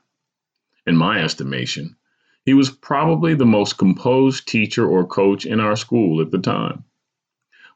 In 0.85 0.95
my 0.95 1.21
estimation, 1.21 1.97
he 2.45 2.53
was 2.53 2.69
probably 2.69 3.33
the 3.33 3.45
most 3.45 3.77
composed 3.77 4.47
teacher 4.47 4.87
or 4.87 5.05
coach 5.05 5.45
in 5.45 5.59
our 5.59 5.75
school 5.75 6.21
at 6.21 6.31
the 6.31 6.39
time. 6.39 6.85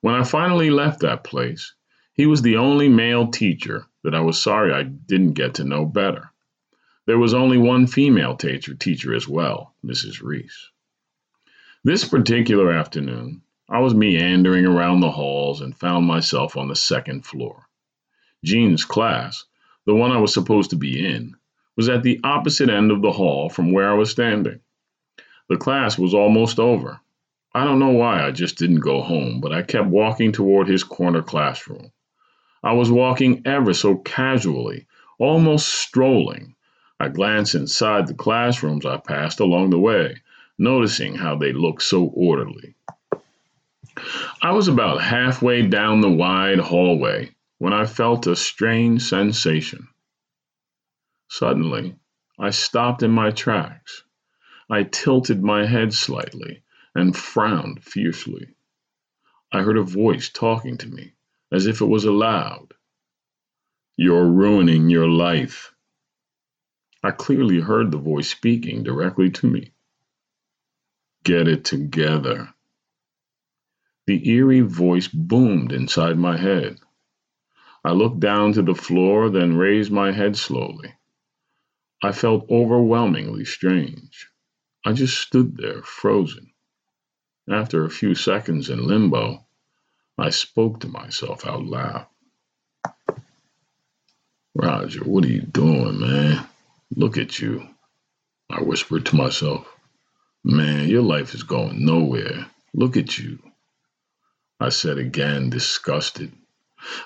When 0.01 0.15
I 0.15 0.23
finally 0.23 0.69
left 0.69 1.01
that 1.01 1.23
place, 1.23 1.73
he 2.13 2.25
was 2.25 2.41
the 2.41 2.57
only 2.57 2.89
male 2.89 3.27
teacher 3.27 3.85
that 4.03 4.15
I 4.15 4.21
was 4.21 4.41
sorry 4.41 4.73
I 4.73 4.83
didn't 4.83 5.33
get 5.33 5.55
to 5.55 5.63
know 5.63 5.85
better. 5.85 6.31
There 7.05 7.17
was 7.19 7.33
only 7.33 7.57
one 7.57 7.87
female 7.87 8.35
teacher, 8.35 8.73
teacher 8.73 9.13
as 9.13 9.27
well, 9.27 9.75
Mrs. 9.85 10.21
Reese. 10.21 10.69
This 11.85 12.07
particular 12.07 12.71
afternoon, 12.71 13.41
I 13.69 13.79
was 13.79 13.93
meandering 13.93 14.65
around 14.65 15.01
the 15.01 15.11
halls 15.11 15.59
and 15.59 15.77
found 15.77 16.05
myself 16.05 16.55
on 16.55 16.69
the 16.69 16.77
second 16.77 17.25
floor. 17.25 17.67
Gene's 18.41 18.85
class, 18.85 19.43
the 19.85 19.93
one 19.93 20.13
I 20.13 20.19
was 20.19 20.33
supposed 20.33 20.69
to 20.69 20.77
be 20.77 21.05
in, 21.05 21.35
was 21.75 21.89
at 21.89 22.01
the 22.01 22.21
opposite 22.23 22.69
end 22.69 22.89
of 22.89 23.01
the 23.01 23.11
hall 23.11 23.49
from 23.49 23.73
where 23.73 23.91
I 23.91 23.95
was 23.95 24.09
standing. 24.09 24.61
The 25.49 25.57
class 25.57 25.97
was 25.97 26.13
almost 26.13 26.57
over. 26.57 27.01
I 27.53 27.65
don't 27.65 27.79
know 27.79 27.91
why 27.91 28.25
I 28.25 28.31
just 28.31 28.57
didn't 28.57 28.79
go 28.79 29.01
home, 29.01 29.41
but 29.41 29.51
I 29.51 29.61
kept 29.61 29.89
walking 29.89 30.31
toward 30.31 30.69
his 30.69 30.85
corner 30.85 31.21
classroom. 31.21 31.91
I 32.63 32.71
was 32.71 32.89
walking 32.89 33.41
ever 33.43 33.73
so 33.73 33.97
casually, 33.97 34.87
almost 35.19 35.67
strolling. 35.67 36.55
I 36.97 37.09
glanced 37.09 37.55
inside 37.55 38.07
the 38.07 38.13
classrooms 38.13 38.85
I 38.85 38.95
passed 38.95 39.41
along 39.41 39.71
the 39.71 39.79
way, 39.79 40.21
noticing 40.57 41.15
how 41.15 41.35
they 41.35 41.53
looked 41.53 41.83
so 41.83 42.05
orderly. 42.05 42.75
I 44.41 44.51
was 44.51 44.67
about 44.67 45.01
halfway 45.01 45.61
down 45.61 46.01
the 46.01 46.11
wide 46.11 46.59
hallway 46.59 47.35
when 47.57 47.73
I 47.73 47.85
felt 47.85 48.27
a 48.27 48.35
strange 48.35 49.03
sensation. 49.03 49.87
Suddenly, 51.29 51.95
I 52.39 52.49
stopped 52.49 53.03
in 53.03 53.11
my 53.11 53.31
tracks. 53.31 54.03
I 54.69 54.83
tilted 54.83 55.43
my 55.43 55.65
head 55.65 55.93
slightly 55.93 56.63
and 56.95 57.15
frowned 57.15 57.83
fiercely. 57.83 58.55
I 59.51 59.61
heard 59.61 59.77
a 59.77 59.83
voice 59.83 60.29
talking 60.29 60.77
to 60.79 60.87
me 60.87 61.13
as 61.51 61.67
if 61.67 61.81
it 61.81 61.85
was 61.85 62.05
aloud. 62.05 62.73
You're 63.95 64.27
ruining 64.27 64.89
your 64.89 65.07
life. 65.07 65.73
I 67.03 67.11
clearly 67.11 67.59
heard 67.59 67.91
the 67.91 67.99
voice 67.99 68.29
speaking 68.29 68.83
directly 68.83 69.29
to 69.29 69.47
me. 69.47 69.72
Get 71.23 71.47
it 71.47 71.63
together. 71.65 72.53
The 74.07 74.29
eerie 74.29 74.61
voice 74.61 75.07
boomed 75.07 75.71
inside 75.71 76.17
my 76.17 76.37
head. 76.37 76.79
I 77.85 77.91
looked 77.91 78.19
down 78.19 78.53
to 78.53 78.61
the 78.61 78.75
floor, 78.75 79.29
then 79.29 79.55
raised 79.55 79.91
my 79.91 80.11
head 80.11 80.35
slowly. 80.37 80.93
I 82.03 82.11
felt 82.11 82.49
overwhelmingly 82.49 83.45
strange. 83.45 84.29
I 84.85 84.93
just 84.93 85.17
stood 85.17 85.55
there, 85.55 85.81
frozen. 85.83 86.51
After 87.49 87.85
a 87.85 87.89
few 87.89 88.15
seconds 88.15 88.69
in 88.69 88.85
limbo, 88.85 89.45
I 90.17 90.29
spoke 90.29 90.81
to 90.81 90.89
myself 90.89 91.45
out 91.45 91.63
loud. 91.63 92.07
Roger, 94.55 95.03
what 95.03 95.23
are 95.23 95.29
you 95.29 95.41
doing, 95.41 95.99
man? 95.99 96.45
Look 96.95 97.17
at 97.17 97.39
you. 97.39 97.67
I 98.49 98.61
whispered 98.61 99.05
to 99.07 99.15
myself. 99.15 99.72
Man, 100.45 100.89
your 100.89 101.03
life 101.03 101.33
is 101.33 101.43
going 101.43 101.85
nowhere. 101.85 102.47
Look 102.73 102.97
at 102.97 103.17
you. 103.17 103.39
I 104.59 104.69
said 104.69 104.97
again, 104.97 105.49
disgusted. 105.49 106.33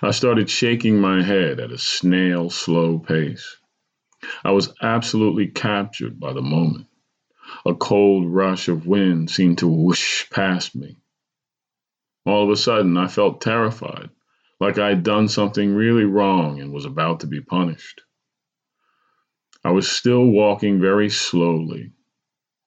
I 0.02 0.10
started 0.10 0.50
shaking 0.50 1.00
my 1.00 1.22
head 1.22 1.60
at 1.60 1.72
a 1.72 1.78
snail 1.78 2.50
slow 2.50 2.98
pace. 2.98 3.58
I 4.44 4.52
was 4.52 4.74
absolutely 4.82 5.48
captured 5.48 6.20
by 6.20 6.34
the 6.34 6.42
moment. 6.42 6.88
A 7.64 7.76
cold 7.76 8.28
rush 8.28 8.70
of 8.70 8.88
wind 8.88 9.30
seemed 9.30 9.60
to 9.60 9.68
whoosh 9.68 10.28
past 10.32 10.76
me. 10.76 10.98
All 12.26 12.44
of 12.44 12.50
a 12.50 12.58
sudden, 12.58 12.98
I 12.98 13.08
felt 13.08 13.42
terrified, 13.42 14.10
like 14.60 14.80
I 14.80 14.90
had 14.90 15.04
done 15.04 15.28
something 15.28 15.76
really 15.76 16.06
wrong 16.06 16.60
and 16.60 16.74
was 16.74 16.86
about 16.86 17.20
to 17.20 17.28
be 17.28 17.42
punished. 17.42 18.02
I 19.64 19.72
was 19.72 19.90
still 19.90 20.26
walking 20.26 20.82
very 20.82 21.10
slowly, 21.10 21.94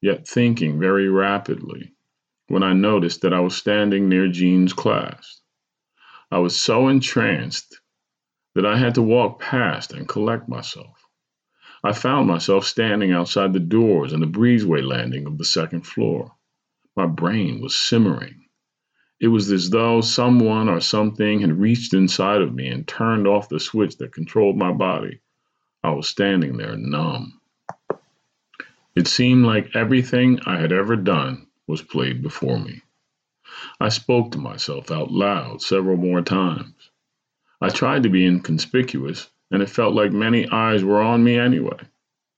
yet 0.00 0.26
thinking 0.26 0.78
very 0.78 1.09
rapidly 1.09 1.92
when 2.49 2.62
I 2.62 2.73
noticed 2.73 3.21
that 3.23 3.33
I 3.33 3.40
was 3.40 3.57
standing 3.57 4.09
near 4.09 4.28
Gene's 4.28 4.73
class. 4.73 5.40
I 6.30 6.38
was 6.38 6.61
so 6.61 6.88
entranced 6.88 7.80
that 8.54 8.66
I 8.66 8.76
had 8.78 8.95
to 8.97 9.02
walk 9.02 9.40
past 9.40 9.92
and 9.92 10.09
collect 10.09 10.49
myself. 10.49 10.97
I 11.83 11.92
found 11.92 12.26
myself 12.28 12.66
standing 12.66 13.12
outside 13.12 13.52
the 13.52 13.61
doors 13.61 14.12
and 14.12 14.23
the 14.23 14.26
breezeway 14.26 14.83
landing 14.83 15.26
of 15.26 15.38
the 15.38 15.45
second 15.45 15.87
floor. 15.87 16.33
My 16.97 17.07
brain 17.07 17.61
was 17.61 17.75
simmering. 17.76 18.45
It 19.21 19.28
was 19.28 19.50
as 19.50 19.71
though 19.71 20.00
someone 20.00 20.69
or 20.69 20.80
something 20.80 21.40
had 21.40 21.59
reached 21.59 21.95
inside 21.95 22.42
of 22.42 22.54
me 22.54 22.69
and 22.69 22.87
turned 22.87 23.26
off 23.26 23.49
the 23.49 23.61
switch 23.61 23.97
that 23.99 24.12
controlled 24.12 24.57
my 24.57 24.73
body. 24.73 25.21
I 25.83 25.90
was 25.90 26.09
standing 26.09 26.57
there 26.57 26.76
numb. 26.76 27.40
It 28.97 29.07
seemed 29.07 29.47
like 29.47 29.77
everything 29.77 30.41
I 30.47 30.59
had 30.59 30.73
ever 30.73 30.97
done 30.97 31.47
was 31.67 31.81
played 31.81 32.23
before 32.23 32.59
me. 32.59 32.83
I 33.79 33.89
spoke 33.89 34.33
to 34.33 34.39
myself 34.39 34.91
out 34.91 35.13
loud 35.13 35.63
several 35.63 35.97
more 35.97 36.23
times. 36.23 36.91
I 37.61 37.69
tried 37.69 38.03
to 38.03 38.09
be 38.09 38.27
inconspicuous, 38.27 39.31
and 39.51 39.63
it 39.63 39.69
felt 39.71 39.95
like 39.95 40.13
many 40.13 40.49
eyes 40.49 40.83
were 40.83 41.01
on 41.01 41.23
me 41.23 41.39
anyway, 41.39 41.79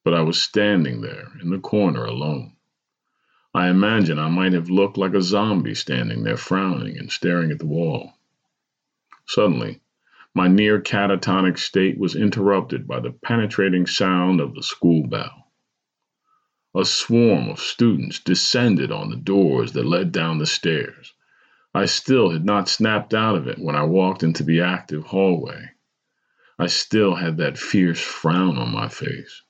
but 0.05 0.13
I 0.13 0.21
was 0.21 0.43
standing 0.43 1.01
there 1.01 1.29
in 1.41 1.51
the 1.51 1.59
corner 1.59 2.05
alone. 2.05 2.53
I 3.55 3.69
imagine 3.69 4.19
I 4.19 4.29
might 4.29 4.53
have 4.53 4.69
looked 4.69 4.99
like 4.99 5.15
a 5.15 5.23
zombie 5.23 5.75
standing 5.75 6.23
there 6.23 6.37
frowning 6.37 6.99
and 6.99 7.11
staring 7.11 7.51
at 7.51 7.61
the 7.61 7.67
wall. 7.67 8.13
Suddenly, 9.27 9.81
my 10.35 10.49
near 10.49 10.81
catatonic 10.81 11.59
state 11.59 11.99
was 11.99 12.15
interrupted 12.15 12.87
by 12.87 13.01
the 13.01 13.13
penetrating 13.13 13.87
sound 13.87 14.41
of 14.41 14.55
the 14.55 14.63
school 14.63 15.07
bell. 15.07 15.42
A 16.75 16.87
swarm 16.87 17.51
of 17.51 17.61
students 17.61 18.19
descended 18.19 18.91
on 18.91 19.11
the 19.11 19.17
doors 19.17 19.73
that 19.73 19.85
led 19.85 20.11
down 20.11 20.39
the 20.39 20.47
stairs. 20.47 21.13
I 21.75 21.85
still 21.85 22.31
had 22.31 22.47
not 22.47 22.69
snapped 22.69 23.13
out 23.13 23.37
of 23.37 23.47
it 23.47 23.59
when 23.59 23.77
I 23.77 23.83
walked 23.83 24.23
into 24.23 24.43
the 24.43 24.63
active 24.63 25.05
hallway. 25.05 25.71
I 26.59 26.69
still 26.69 27.15
had 27.15 27.37
that 27.37 27.59
fierce 27.59 28.01
frown 28.01 28.57
on 28.57 28.73
my 28.73 28.89
face. 28.89 29.43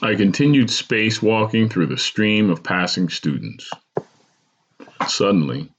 I 0.00 0.14
continued 0.14 0.70
space 0.70 1.20
walking 1.20 1.68
through 1.68 1.86
the 1.86 1.96
stream 1.96 2.50
of 2.50 2.62
passing 2.62 3.08
students. 3.08 3.68
Suddenly, 5.08 5.72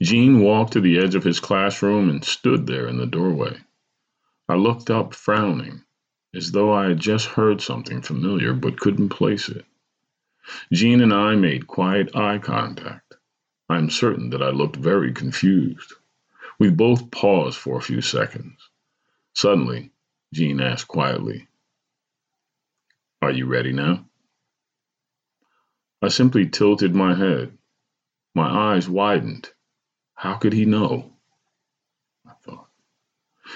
Gene 0.00 0.40
walked 0.40 0.74
to 0.74 0.80
the 0.80 0.98
edge 0.98 1.16
of 1.16 1.24
his 1.24 1.40
classroom 1.40 2.08
and 2.08 2.24
stood 2.24 2.68
there 2.68 2.86
in 2.86 2.98
the 2.98 3.06
doorway. 3.06 3.58
I 4.48 4.54
looked 4.54 4.90
up, 4.90 5.14
frowning, 5.14 5.82
as 6.32 6.52
though 6.52 6.72
I 6.72 6.88
had 6.88 7.00
just 7.00 7.26
heard 7.26 7.60
something 7.60 8.02
familiar 8.02 8.52
but 8.52 8.78
couldn't 8.78 9.08
place 9.08 9.48
it. 9.48 9.64
Gene 10.72 11.00
and 11.00 11.12
I 11.12 11.36
made 11.36 11.66
quiet 11.66 12.14
eye 12.16 12.38
contact. 12.38 13.14
I 13.68 13.78
am 13.78 13.90
certain 13.90 14.30
that 14.30 14.42
I 14.42 14.50
looked 14.50 14.76
very 14.76 15.12
confused. 15.12 15.94
We 16.58 16.70
both 16.70 17.10
paused 17.10 17.58
for 17.58 17.78
a 17.78 17.82
few 17.82 18.00
seconds. 18.00 18.68
Suddenly, 19.34 19.90
Gene 20.32 20.60
asked 20.60 20.88
quietly, 20.88 21.48
Are 23.22 23.30
you 23.30 23.46
ready 23.46 23.72
now? 23.72 24.04
I 26.02 26.08
simply 26.08 26.48
tilted 26.48 26.94
my 26.94 27.14
head. 27.14 27.56
My 28.34 28.74
eyes 28.74 28.88
widened. 28.88 29.50
How 30.14 30.34
could 30.34 30.52
he 30.52 30.64
know? 30.66 31.12
I 32.26 32.32
thought. 32.42 32.68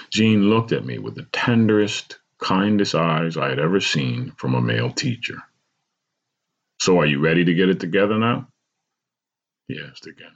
Gene 0.09 0.49
looked 0.49 0.71
at 0.71 0.85
me 0.85 0.97
with 0.97 1.15
the 1.15 1.27
tenderest, 1.31 2.19
kindest 2.39 2.95
eyes 2.95 3.37
I 3.37 3.49
had 3.49 3.59
ever 3.59 3.79
seen 3.79 4.31
from 4.31 4.55
a 4.55 4.61
male 4.61 4.91
teacher. 4.91 5.43
So 6.79 6.99
are 6.99 7.05
you 7.05 7.19
ready 7.19 7.45
to 7.45 7.53
get 7.53 7.69
it 7.69 7.79
together 7.79 8.17
now? 8.17 8.47
He 9.67 9.79
asked 9.79 10.07
again. 10.07 10.31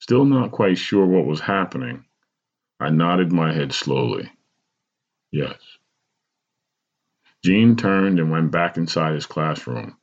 Still 0.00 0.24
not 0.24 0.52
quite 0.52 0.78
sure 0.78 1.06
what 1.06 1.26
was 1.26 1.40
happening, 1.40 2.04
I 2.80 2.90
nodded 2.90 3.30
my 3.30 3.52
head 3.52 3.72
slowly. 3.72 4.28
Yes. 5.30 5.58
Gene 7.44 7.76
turned 7.76 8.18
and 8.18 8.30
went 8.30 8.50
back 8.50 8.76
inside 8.76 9.14
his 9.14 9.26
classroom, 9.26 9.96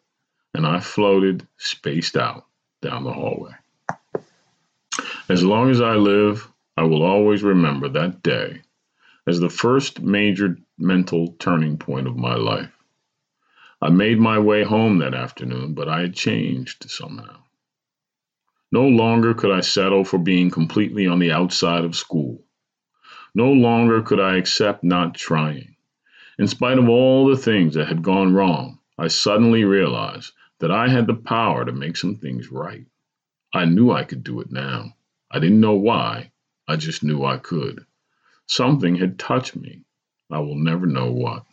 and 0.54 0.66
I 0.66 0.80
floated, 0.80 1.46
spaced 1.58 2.16
out, 2.16 2.46
down 2.82 3.04
the 3.04 3.12
hallway. 3.12 3.52
As 5.28 5.44
long 5.44 5.70
as 5.70 5.82
I 5.82 5.96
live, 5.96 6.50
I 6.78 6.84
will 6.84 7.04
always 7.04 7.44
remember 7.44 7.90
that 7.90 8.24
day 8.24 8.62
as 9.28 9.40
the 9.40 9.50
first 9.50 10.02
major 10.02 10.58
mental 10.78 11.36
turning 11.40 11.78
point 11.78 12.08
of 12.08 12.16
my 12.16 12.36
life. 12.36 12.72
I 13.82 13.90
made 13.90 14.20
my 14.20 14.40
way 14.40 14.64
home 14.64 14.98
that 15.00 15.14
afternoon, 15.14 15.74
but 15.74 15.88
I 15.88 16.02
had 16.02 16.14
changed 16.14 16.90
somehow. 16.90 17.44
No 18.72 18.88
longer 18.88 19.34
could 19.34 19.52
I 19.52 19.62
settle 19.62 20.04
for 20.04 20.18
being 20.18 20.52
completely 20.52 21.08
on 21.08 21.20
the 21.20 21.32
outside 21.32 21.86
of 21.86 21.96
school. 21.96 22.44
No 23.34 23.52
longer 23.52 24.02
could 24.02 24.20
I 24.20 24.38
accept 24.38 24.84
not 24.84 25.16
trying. 25.16 25.76
In 26.38 26.48
spite 26.48 26.78
of 26.78 26.90
all 26.90 27.28
the 27.28 27.38
things 27.38 27.74
that 27.76 27.88
had 27.88 28.04
gone 28.04 28.34
wrong, 28.34 28.80
I 28.98 29.08
suddenly 29.08 29.64
realized 29.64 30.34
that 30.60 30.72
I 30.72 30.90
had 30.90 31.08
the 31.08 31.16
power 31.16 31.64
to 31.64 31.72
make 31.72 31.96
some 31.96 32.16
things 32.16 32.52
right. 32.52 32.86
I 33.54 33.66
knew 33.66 33.92
I 33.92 34.04
could 34.04 34.24
do 34.24 34.42
it 34.42 34.52
now. 34.52 34.94
I 35.32 35.40
didn't 35.40 35.62
know 35.62 35.76
why, 35.76 36.32
I 36.68 36.76
just 36.76 37.04
knew 37.04 37.24
I 37.24 37.38
could. 37.38 37.86
Something 38.46 38.96
had 38.96 39.18
touched 39.18 39.56
me. 39.56 39.84
I 40.30 40.40
will 40.40 40.56
never 40.58 40.86
know 40.86 41.12
what. 41.12 41.46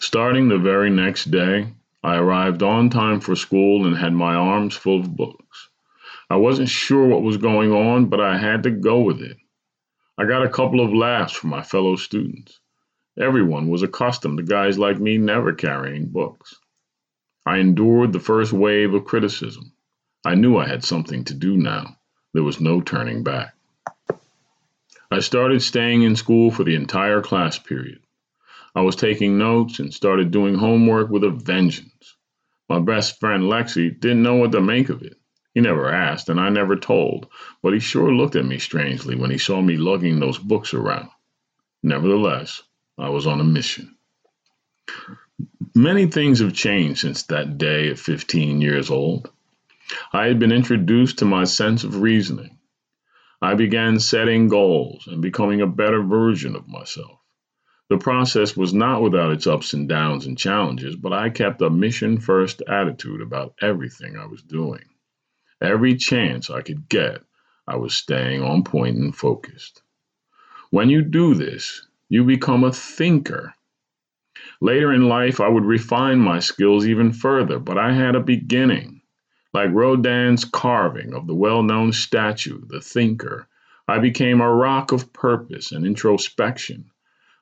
Starting 0.00 0.48
the 0.48 0.58
very 0.58 0.90
next 0.90 1.30
day, 1.30 1.68
I 2.02 2.16
arrived 2.16 2.62
on 2.62 2.90
time 2.90 3.20
for 3.20 3.34
school 3.34 3.86
and 3.86 3.96
had 3.96 4.12
my 4.12 4.34
arms 4.34 4.76
full 4.76 5.00
of 5.00 5.16
books. 5.16 5.68
I 6.30 6.36
wasn't 6.36 6.68
sure 6.68 7.06
what 7.06 7.22
was 7.22 7.36
going 7.36 7.72
on, 7.72 8.06
but 8.06 8.20
I 8.20 8.36
had 8.38 8.62
to 8.64 8.70
go 8.70 9.00
with 9.00 9.20
it. 9.20 9.36
I 10.18 10.24
got 10.24 10.44
a 10.44 10.48
couple 10.48 10.80
of 10.80 10.94
laughs 10.94 11.32
from 11.32 11.50
my 11.50 11.62
fellow 11.62 11.96
students. 11.96 12.58
Everyone 13.18 13.68
was 13.68 13.82
accustomed 13.82 14.38
to 14.38 14.44
guys 14.44 14.78
like 14.78 14.98
me 14.98 15.18
never 15.18 15.52
carrying 15.52 16.06
books. 16.06 16.54
I 17.44 17.58
endured 17.58 18.12
the 18.12 18.20
first 18.20 18.52
wave 18.52 18.94
of 18.94 19.04
criticism. 19.04 19.72
I 20.24 20.34
knew 20.34 20.56
I 20.56 20.66
had 20.66 20.84
something 20.84 21.24
to 21.24 21.34
do 21.34 21.56
now. 21.56 21.96
There 22.34 22.42
was 22.42 22.60
no 22.60 22.80
turning 22.80 23.22
back. 23.22 23.54
I 25.10 25.20
started 25.20 25.62
staying 25.62 26.02
in 26.02 26.16
school 26.16 26.50
for 26.50 26.64
the 26.64 26.74
entire 26.74 27.22
class 27.22 27.58
period. 27.58 28.00
I 28.76 28.82
was 28.82 28.94
taking 28.94 29.38
notes 29.38 29.78
and 29.78 29.92
started 29.92 30.30
doing 30.30 30.54
homework 30.54 31.08
with 31.08 31.24
a 31.24 31.30
vengeance. 31.30 32.14
My 32.68 32.78
best 32.78 33.18
friend 33.18 33.44
Lexi 33.44 33.98
didn't 33.98 34.22
know 34.22 34.34
what 34.34 34.52
to 34.52 34.60
make 34.60 34.90
of 34.90 35.00
it. 35.00 35.16
He 35.54 35.62
never 35.62 35.90
asked, 35.90 36.28
and 36.28 36.38
I 36.38 36.50
never 36.50 36.76
told, 36.76 37.28
but 37.62 37.72
he 37.72 37.80
sure 37.80 38.12
looked 38.12 38.36
at 38.36 38.44
me 38.44 38.58
strangely 38.58 39.16
when 39.16 39.30
he 39.30 39.38
saw 39.38 39.62
me 39.62 39.78
lugging 39.78 40.20
those 40.20 40.36
books 40.36 40.74
around. 40.74 41.08
Nevertheless, 41.82 42.62
I 42.98 43.08
was 43.08 43.26
on 43.26 43.40
a 43.40 43.44
mission. 43.44 43.96
Many 45.74 46.06
things 46.06 46.40
have 46.40 46.52
changed 46.52 47.00
since 47.00 47.22
that 47.24 47.56
day 47.56 47.88
at 47.88 47.98
15 47.98 48.60
years 48.60 48.90
old. 48.90 49.30
I 50.12 50.26
had 50.26 50.38
been 50.38 50.52
introduced 50.52 51.20
to 51.20 51.24
my 51.24 51.44
sense 51.44 51.82
of 51.82 52.02
reasoning. 52.02 52.58
I 53.40 53.54
began 53.54 54.00
setting 54.00 54.48
goals 54.48 55.06
and 55.06 55.22
becoming 55.22 55.62
a 55.62 55.66
better 55.66 56.02
version 56.02 56.54
of 56.54 56.68
myself. 56.68 57.20
The 57.88 57.98
process 57.98 58.56
was 58.56 58.74
not 58.74 59.00
without 59.00 59.30
its 59.30 59.46
ups 59.46 59.72
and 59.72 59.88
downs 59.88 60.26
and 60.26 60.36
challenges, 60.36 60.96
but 60.96 61.12
I 61.12 61.30
kept 61.30 61.62
a 61.62 61.70
mission 61.70 62.18
first 62.18 62.60
attitude 62.66 63.20
about 63.20 63.54
everything 63.62 64.16
I 64.16 64.26
was 64.26 64.42
doing. 64.42 64.84
Every 65.60 65.94
chance 65.94 66.50
I 66.50 66.62
could 66.62 66.88
get, 66.88 67.22
I 67.68 67.76
was 67.76 67.94
staying 67.94 68.42
on 68.42 68.64
point 68.64 68.96
and 68.96 69.14
focused. 69.14 69.82
When 70.70 70.90
you 70.90 71.02
do 71.02 71.34
this, 71.34 71.86
you 72.08 72.24
become 72.24 72.64
a 72.64 72.72
thinker. 72.72 73.54
Later 74.60 74.92
in 74.92 75.08
life, 75.08 75.40
I 75.40 75.48
would 75.48 75.64
refine 75.64 76.18
my 76.18 76.40
skills 76.40 76.86
even 76.86 77.12
further, 77.12 77.60
but 77.60 77.78
I 77.78 77.92
had 77.92 78.16
a 78.16 78.20
beginning. 78.20 79.00
Like 79.54 79.70
Rodin's 79.72 80.44
carving 80.44 81.14
of 81.14 81.28
the 81.28 81.34
well 81.36 81.62
known 81.62 81.92
statue, 81.92 82.66
The 82.66 82.80
Thinker, 82.80 83.46
I 83.86 84.00
became 84.00 84.40
a 84.40 84.52
rock 84.52 84.90
of 84.90 85.12
purpose 85.12 85.70
and 85.70 85.86
introspection. 85.86 86.90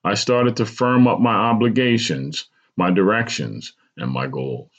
I 0.04 0.14
started 0.14 0.56
to 0.56 0.66
firm 0.66 1.08
up 1.08 1.18
my 1.18 1.34
obligations, 1.34 2.46
my 2.76 2.90
directions, 2.90 3.72
and 3.96 4.10
my 4.10 4.26
goals. 4.26 4.70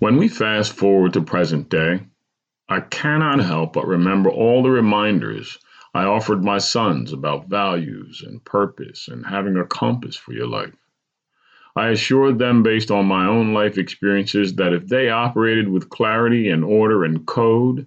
When 0.00 0.16
we 0.16 0.28
fast 0.28 0.72
forward 0.72 1.12
to 1.12 1.22
present 1.22 1.68
day, 1.68 2.00
I 2.68 2.80
cannot 2.80 3.38
help 3.38 3.74
but 3.74 3.86
remember 3.86 4.30
all 4.30 4.62
the 4.62 4.70
reminders 4.70 5.58
I 5.94 6.04
offered 6.04 6.42
my 6.42 6.58
sons 6.58 7.12
about 7.12 7.48
values 7.48 8.22
and 8.26 8.44
purpose 8.44 9.08
and 9.08 9.24
having 9.24 9.56
a 9.56 9.64
compass 9.64 10.16
for 10.16 10.32
your 10.32 10.48
life. 10.48 10.74
I 11.76 11.90
assured 11.90 12.38
them, 12.38 12.62
based 12.62 12.90
on 12.90 13.06
my 13.06 13.26
own 13.26 13.54
life 13.54 13.78
experiences, 13.78 14.54
that 14.56 14.72
if 14.72 14.88
they 14.88 15.08
operated 15.08 15.68
with 15.68 15.88
clarity 15.88 16.50
and 16.50 16.64
order 16.64 17.04
and 17.04 17.24
code, 17.26 17.86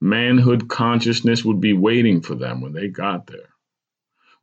manhood 0.00 0.68
consciousness 0.68 1.44
would 1.44 1.60
be 1.60 1.72
waiting 1.72 2.20
for 2.20 2.34
them 2.34 2.60
when 2.60 2.72
they 2.72 2.88
got 2.88 3.26
there. 3.26 3.48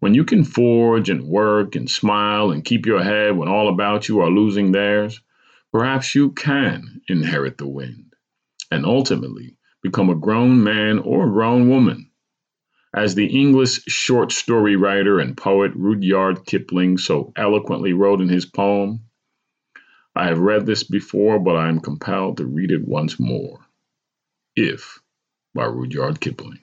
When 0.03 0.15
you 0.15 0.25
can 0.25 0.43
forge 0.43 1.09
and 1.09 1.23
work 1.23 1.77
and 1.77 1.89
smile 1.89 2.51
and 2.51 2.65
keep 2.65 2.85
your 2.85 3.01
head 3.01 3.37
when 3.37 3.47
all 3.47 3.69
about 3.69 4.09
you 4.09 4.19
are 4.19 4.29
losing 4.29 4.73
theirs, 4.73 5.21
perhaps 5.71 6.13
you 6.13 6.31
can 6.31 6.99
inherit 7.07 7.57
the 7.57 7.69
wind 7.69 8.13
and 8.69 8.85
ultimately 8.85 9.55
become 9.81 10.09
a 10.09 10.15
grown 10.15 10.61
man 10.61 10.99
or 10.99 11.25
a 11.25 11.31
grown 11.31 11.69
woman. 11.69 12.11
As 12.93 13.15
the 13.15 13.27
English 13.27 13.85
short 13.85 14.33
story 14.33 14.75
writer 14.75 15.21
and 15.21 15.37
poet 15.37 15.71
Rudyard 15.73 16.45
Kipling 16.45 16.97
so 16.97 17.31
eloquently 17.37 17.93
wrote 17.93 18.19
in 18.19 18.27
his 18.27 18.45
poem, 18.45 19.05
I 20.17 20.25
have 20.25 20.39
read 20.39 20.65
this 20.65 20.83
before, 20.83 21.39
but 21.39 21.55
I 21.55 21.69
am 21.69 21.79
compelled 21.79 22.35
to 22.39 22.45
read 22.45 22.71
it 22.71 22.85
once 22.85 23.21
more. 23.21 23.61
If 24.53 24.99
by 25.55 25.63
Rudyard 25.63 26.19
Kipling. 26.19 26.62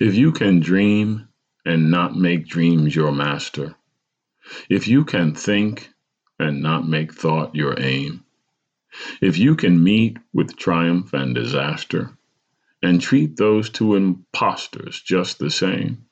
If 0.00 0.14
you 0.14 0.32
can 0.32 0.60
dream 0.60 1.28
and 1.66 1.90
not 1.90 2.16
make 2.16 2.46
dreams 2.46 2.96
your 2.96 3.12
master, 3.12 3.74
if 4.70 4.88
you 4.88 5.04
can 5.04 5.34
think 5.34 5.90
and 6.38 6.62
not 6.62 6.88
make 6.88 7.12
thought 7.12 7.54
your 7.54 7.78
aim, 7.78 8.24
if 9.20 9.36
you 9.36 9.54
can 9.56 9.84
meet 9.84 10.16
with 10.32 10.56
triumph 10.56 11.12
and 11.12 11.34
disaster 11.34 12.16
and 12.82 12.98
treat 12.98 13.36
those 13.36 13.68
two 13.68 13.94
impostors 13.94 15.02
just 15.02 15.38
the 15.38 15.50
same, 15.50 16.06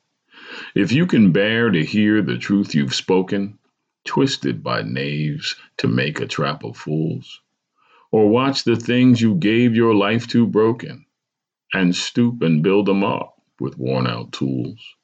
if 0.75 0.91
you 0.91 1.07
can 1.07 1.31
bear 1.31 1.71
to 1.71 1.83
hear 1.83 2.21
the 2.21 2.37
truth 2.37 2.75
you've 2.75 2.93
spoken, 2.93 3.57
twisted 4.05 4.61
by 4.61 4.83
knaves 4.83 5.55
to 5.77 5.87
make 5.87 6.19
a 6.19 6.27
trap 6.27 6.63
of 6.63 6.77
fools, 6.77 7.41
or 8.11 8.29
watch 8.29 8.65
the 8.65 8.75
things 8.75 9.19
you 9.19 9.33
gave 9.33 9.75
your 9.75 9.95
life 9.95 10.27
to 10.27 10.45
broken, 10.45 11.07
and 11.73 11.95
stoop 11.95 12.43
and 12.43 12.61
build 12.61 12.85
them 12.85 13.03
up 13.03 13.38
with 13.59 13.77
worn 13.77 14.07
out 14.07 14.31
tools. 14.31 14.95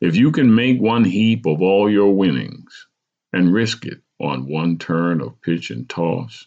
If 0.00 0.16
you 0.16 0.30
can 0.30 0.54
make 0.54 0.80
one 0.80 1.04
heap 1.04 1.46
of 1.46 1.60
all 1.60 1.90
your 1.90 2.14
winnings 2.14 2.86
and 3.32 3.52
risk 3.52 3.84
it 3.84 4.00
on 4.20 4.48
one 4.48 4.78
turn 4.78 5.20
of 5.20 5.40
pitch 5.42 5.70
and 5.70 5.88
toss, 5.88 6.46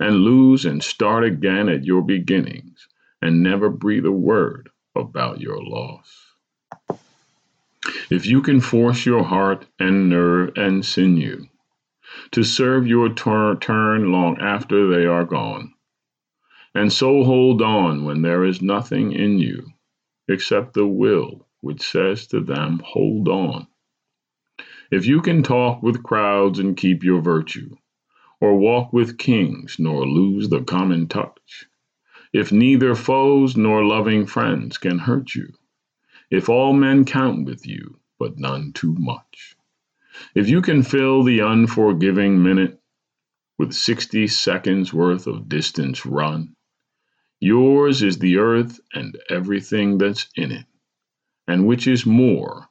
and 0.00 0.16
lose 0.16 0.64
and 0.64 0.82
start 0.82 1.24
again 1.24 1.68
at 1.68 1.84
your 1.84 2.02
beginnings, 2.02 2.88
and 3.22 3.42
never 3.42 3.68
breathe 3.68 4.06
a 4.06 4.12
word 4.12 4.70
about 4.96 5.40
your 5.40 5.62
loss. 5.62 6.34
If 8.10 8.26
you 8.26 8.42
can 8.42 8.60
force 8.60 9.06
your 9.06 9.22
heart 9.22 9.66
and 9.78 10.08
nerve 10.08 10.52
and 10.56 10.84
sinew 10.84 11.46
to 12.32 12.42
serve 12.42 12.86
your 12.86 13.14
turn 13.14 14.10
long 14.10 14.38
after 14.40 14.88
they 14.88 15.06
are 15.06 15.24
gone, 15.24 15.74
and 16.74 16.92
so 16.92 17.22
hold 17.22 17.62
on 17.62 18.04
when 18.04 18.22
there 18.22 18.44
is 18.44 18.60
nothing 18.60 19.12
in 19.12 19.38
you 19.38 19.72
except 20.28 20.74
the 20.74 20.86
will 20.86 21.46
which 21.60 21.82
says 21.82 22.26
to 22.28 22.40
them, 22.40 22.80
Hold 22.84 23.28
on. 23.28 23.66
If 24.90 25.06
you 25.06 25.20
can 25.20 25.42
talk 25.42 25.82
with 25.82 26.02
crowds 26.02 26.58
and 26.58 26.76
keep 26.76 27.02
your 27.02 27.20
virtue, 27.20 27.76
or 28.40 28.58
walk 28.58 28.92
with 28.92 29.18
kings 29.18 29.76
nor 29.78 30.06
lose 30.06 30.48
the 30.48 30.62
common 30.62 31.08
touch, 31.08 31.66
if 32.32 32.52
neither 32.52 32.94
foes 32.94 33.56
nor 33.56 33.84
loving 33.84 34.26
friends 34.26 34.78
can 34.78 34.98
hurt 34.98 35.34
you, 35.34 35.52
if 36.30 36.48
all 36.48 36.72
men 36.72 37.04
count 37.04 37.46
with 37.46 37.66
you, 37.66 37.98
but 38.18 38.38
none 38.38 38.72
too 38.72 38.94
much, 38.98 39.56
if 40.34 40.48
you 40.48 40.62
can 40.62 40.82
fill 40.82 41.22
the 41.22 41.40
unforgiving 41.40 42.42
minute 42.42 42.80
with 43.58 43.72
60 43.72 44.28
seconds 44.28 44.92
worth 44.92 45.26
of 45.26 45.48
distance 45.48 46.06
run, 46.06 46.54
yours 47.40 48.02
is 48.02 48.18
the 48.18 48.38
earth 48.38 48.80
and 48.92 49.16
everything 49.30 49.98
that's 49.98 50.28
in 50.36 50.52
it, 50.52 50.66
and 51.46 51.66
which 51.66 51.86
is 51.86 52.06
more, 52.06 52.68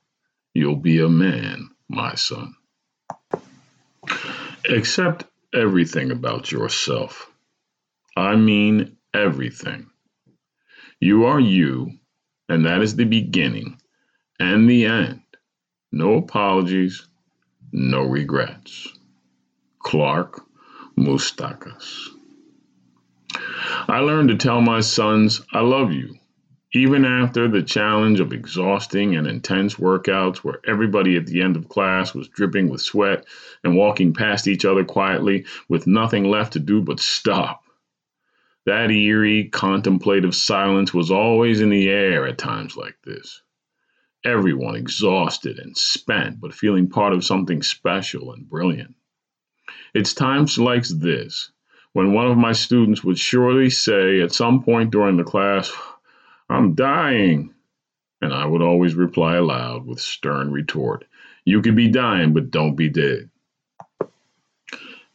you'll 0.54 0.76
be 0.76 1.00
a 1.00 1.10
man 1.10 1.70
my 1.90 2.16
son. 2.16 2.54
Accept 4.70 5.26
everything 5.54 6.12
about 6.12 6.52
yourself. 6.52 7.32
I 8.16 8.36
mean 8.36 8.98
everything. 9.14 9.90
You 11.00 11.26
are 11.26 11.40
you, 11.40 11.92
and 12.50 12.66
that 12.66 12.82
is 12.82 12.96
the 12.96 13.06
beginning 13.06 13.80
and 14.40 14.70
the 14.70 14.86
end. 14.86 15.22
No 15.92 16.16
apologies, 16.16 17.08
no 17.72 18.04
regrets. 18.04 18.88
Clark 19.80 20.42
Moustakas. 20.98 22.10
I 23.88 24.00
learned 24.00 24.30
to 24.30 24.36
tell 24.36 24.62
my 24.62 24.80
sons, 24.80 25.42
I 25.52 25.62
love 25.62 25.92
you 25.92 26.18
even 26.74 27.06
after 27.06 27.48
the 27.48 27.64
challenge 27.64 28.20
of 28.20 28.34
exhausting 28.34 29.16
and 29.16 29.26
intense 29.26 29.76
workouts 29.76 30.38
where 30.38 30.60
everybody 30.66 31.16
at 31.16 31.26
the 31.26 31.42
end 31.42 31.56
of 31.56 31.70
class 31.70 32.14
was 32.14 32.28
dripping 32.28 32.68
with 32.68 32.82
sweat 32.82 33.26
and 33.64 33.76
walking 33.76 34.14
past 34.14 34.48
each 34.48 34.66
other 34.66 34.84
quietly 34.84 35.46
with 35.70 35.88
nothing 35.88 36.26
left 36.26 36.54
to 36.54 36.60
do 36.60 36.82
but 36.82 37.00
stop. 37.00 37.64
That 38.66 38.92
eerie, 38.92 39.46
contemplative 39.46 40.36
silence 40.36 40.94
was 40.94 41.10
always 41.10 41.62
in 41.62 41.70
the 41.70 41.90
air 41.90 42.28
at 42.28 42.38
times 42.38 42.76
like 42.76 42.98
this. 43.06 43.42
Everyone 44.26 44.76
exhausted 44.76 45.60
and 45.60 45.78
spent, 45.78 46.42
but 46.42 46.54
feeling 46.54 46.90
part 46.90 47.14
of 47.14 47.24
something 47.24 47.64
special 47.64 48.34
and 48.34 48.50
brilliant. 48.50 48.94
It's 49.94 50.14
times 50.14 50.58
like 50.58 50.84
this 50.84 51.50
when 51.98 52.14
one 52.14 52.28
of 52.28 52.38
my 52.38 52.52
students 52.52 53.04
would 53.04 53.18
surely 53.18 53.72
say 53.72 54.22
at 54.22 54.32
some 54.32 54.62
point 54.62 54.92
during 54.92 55.18
the 55.18 55.24
class, 55.24 55.74
I'm 56.48 56.76
dying. 56.76 57.56
And 58.22 58.32
I 58.32 58.46
would 58.46 58.62
always 58.62 58.94
reply 58.94 59.38
aloud 59.38 59.88
with 59.88 60.00
stern 60.00 60.52
retort 60.52 61.06
You 61.44 61.60
could 61.64 61.76
be 61.76 61.88
dying, 61.88 62.36
but 62.36 62.52
don't 62.52 62.76
be 62.76 62.88
dead. 62.88 63.32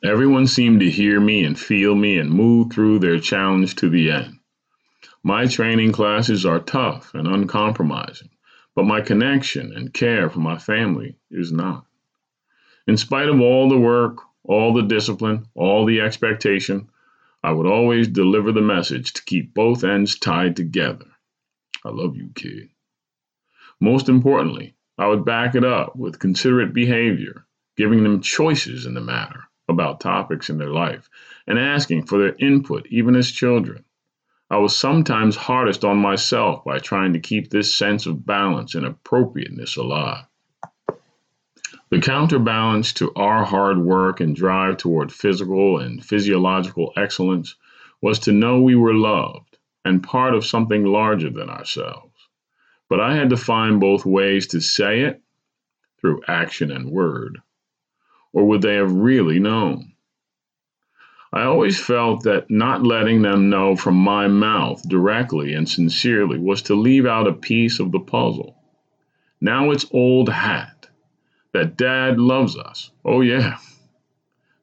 Everyone 0.03 0.49
seemed 0.49 0.81
to 0.81 0.91
hear 0.91 1.21
me 1.21 1.45
and 1.45 1.57
feel 1.57 1.95
me 1.95 2.19
and 2.19 2.33
move 2.33 2.73
through 2.73 2.99
their 2.99 3.21
challenge 3.21 3.77
to 3.77 3.89
the 3.89 4.11
end. 4.11 4.41
My 5.23 5.47
training 5.47 5.93
classes 5.93 6.45
are 6.45 6.59
tough 6.59 7.15
and 7.15 7.29
uncompromising, 7.29 8.31
but 8.75 8.87
my 8.87 9.01
connection 9.01 9.73
and 9.73 9.95
care 9.95 10.29
for 10.29 10.41
my 10.41 10.59
family 10.59 11.15
is 11.31 11.53
not. 11.53 11.87
In 12.89 12.97
spite 12.97 13.29
of 13.29 13.41
all 13.41 13.69
the 13.69 13.79
work, 13.79 14.19
all 14.45 14.73
the 14.73 14.83
discipline, 14.83 15.47
all 15.55 15.85
the 15.85 16.01
expectation, 16.01 16.89
I 17.43 17.53
would 17.53 17.67
always 17.67 18.09
deliver 18.09 18.53
the 18.53 18.61
message 18.61 19.13
to 19.15 19.25
keep 19.25 19.55
both 19.55 19.85
ends 19.85 20.19
tied 20.19 20.57
together. 20.57 21.07
I 21.85 21.91
love 21.91 22.17
you, 22.17 22.31
kid. 22.35 22.71
Most 23.81 24.09
importantly, 24.09 24.75
I 24.99 25.09
would 25.09 25.25
back 25.25 25.55
it 25.55 25.65
up 25.65 25.97
with 25.97 26.19
considerate 26.19 26.73
behavior, 26.73 27.47
giving 27.77 28.03
them 28.03 28.21
choices 28.21 28.87
in 28.87 28.95
the 28.95 29.01
matter 29.01 29.45
about 29.69 30.01
topics 30.01 30.51
in 30.51 30.59
their 30.59 30.71
life, 30.71 31.09
and 31.47 31.59
asking 31.59 32.07
for 32.07 32.19
their 32.19 32.37
input 32.39 32.87
even 32.91 33.17
as 33.17 33.31
children. 33.31 33.85
I 34.51 34.59
was 34.59 34.77
sometimes 34.77 35.35
hardest 35.35 35.85
on 35.85 35.97
myself 35.97 36.65
by 36.65 36.79
trying 36.79 37.15
to 37.15 37.21
keep 37.21 37.49
this 37.49 37.75
sense 37.75 38.07
of 38.07 38.27
balance 38.27 38.75
and 38.75 38.85
appropriateness 38.85 39.77
alive. 39.77 40.27
The 41.93 42.01
counterbalance 42.01 42.95
to 42.95 43.13
our 43.17 43.45
hard 43.45 43.77
work 43.77 44.21
and 44.21 44.35
drive 44.35 44.79
toward 44.79 45.13
physical 45.13 45.77
and 45.77 46.03
physiological 46.03 46.91
excellence 46.97 47.55
was 48.01 48.19
to 48.21 48.33
know 48.33 48.63
we 48.63 48.75
were 48.75 48.95
loved 48.95 49.59
and 49.85 50.03
part 50.03 50.35
of 50.35 50.47
something 50.47 50.87
larger 50.87 51.29
than 51.29 51.51
ourselves. 51.51 52.31
But 52.89 53.01
I 53.01 53.15
had 53.15 53.29
to 53.29 53.37
find 53.37 53.79
both 53.79 54.07
ways 54.07 54.47
to 54.47 54.61
say 54.63 55.03
it 55.03 55.21
through 56.01 56.23
action 56.27 56.71
and 56.71 56.91
word, 56.91 57.43
or 58.33 58.47
would 58.47 58.63
they 58.63 58.77
have 58.77 58.93
really 58.93 59.39
known? 59.39 59.93
I 61.31 61.43
always 61.43 61.79
felt 61.79 62.23
that 62.23 62.51
not 62.51 62.87
letting 62.87 63.21
them 63.21 63.51
know 63.51 63.77
from 63.77 63.97
my 63.97 64.29
mouth 64.29 64.83
directly 64.89 65.53
and 65.53 65.69
sincerely 65.69 66.39
was 66.39 66.63
to 66.63 66.75
leave 66.75 67.05
out 67.05 67.29
a 67.29 67.35
piece 67.35 67.81
of 67.81 67.93
the 67.93 68.01
puzzle. 68.01 68.57
Now 69.43 69.73
it's 69.73 69.85
old 69.93 70.31
hat 70.31 70.82
that 71.53 71.77
dad 71.77 72.19
loves 72.19 72.57
us. 72.57 72.91
Oh, 73.05 73.21
yeah. 73.21 73.59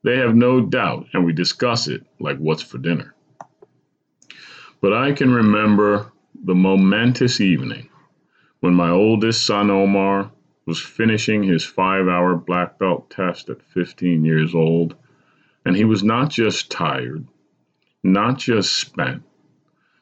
They 0.04 0.17
have 0.17 0.36
no 0.36 0.62
doubt, 0.62 1.08
and 1.13 1.25
we 1.25 1.34
discuss 1.34 1.88
it 1.88 2.06
like 2.19 2.38
what's 2.38 2.63
for 2.63 2.78
dinner. 2.78 3.13
But 4.82 4.93
I 4.93 5.12
can 5.12 5.32
remember 5.32 6.12
the 6.34 6.56
momentous 6.56 7.41
evening 7.41 7.89
when 8.62 8.73
my 8.73 8.89
oldest 8.89 9.45
son 9.45 9.69
Omar 9.69 10.32
was 10.65 10.80
finishing 10.82 11.43
his 11.43 11.65
five 11.65 12.08
hour 12.08 12.36
black 12.36 12.80
belt 12.80 13.10
test 13.10 13.49
at 13.49 13.62
15 13.62 14.23
years 14.23 14.56
old, 14.56 14.95
and 15.65 15.75
he 15.75 15.84
was 15.84 16.04
not 16.04 16.30
just 16.30 16.71
tired, 16.71 17.28
not 18.04 18.38
just 18.38 18.78
spent, 18.78 19.23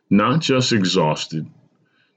not 0.10 0.42
just 0.42 0.72
exhausted, 0.72 1.50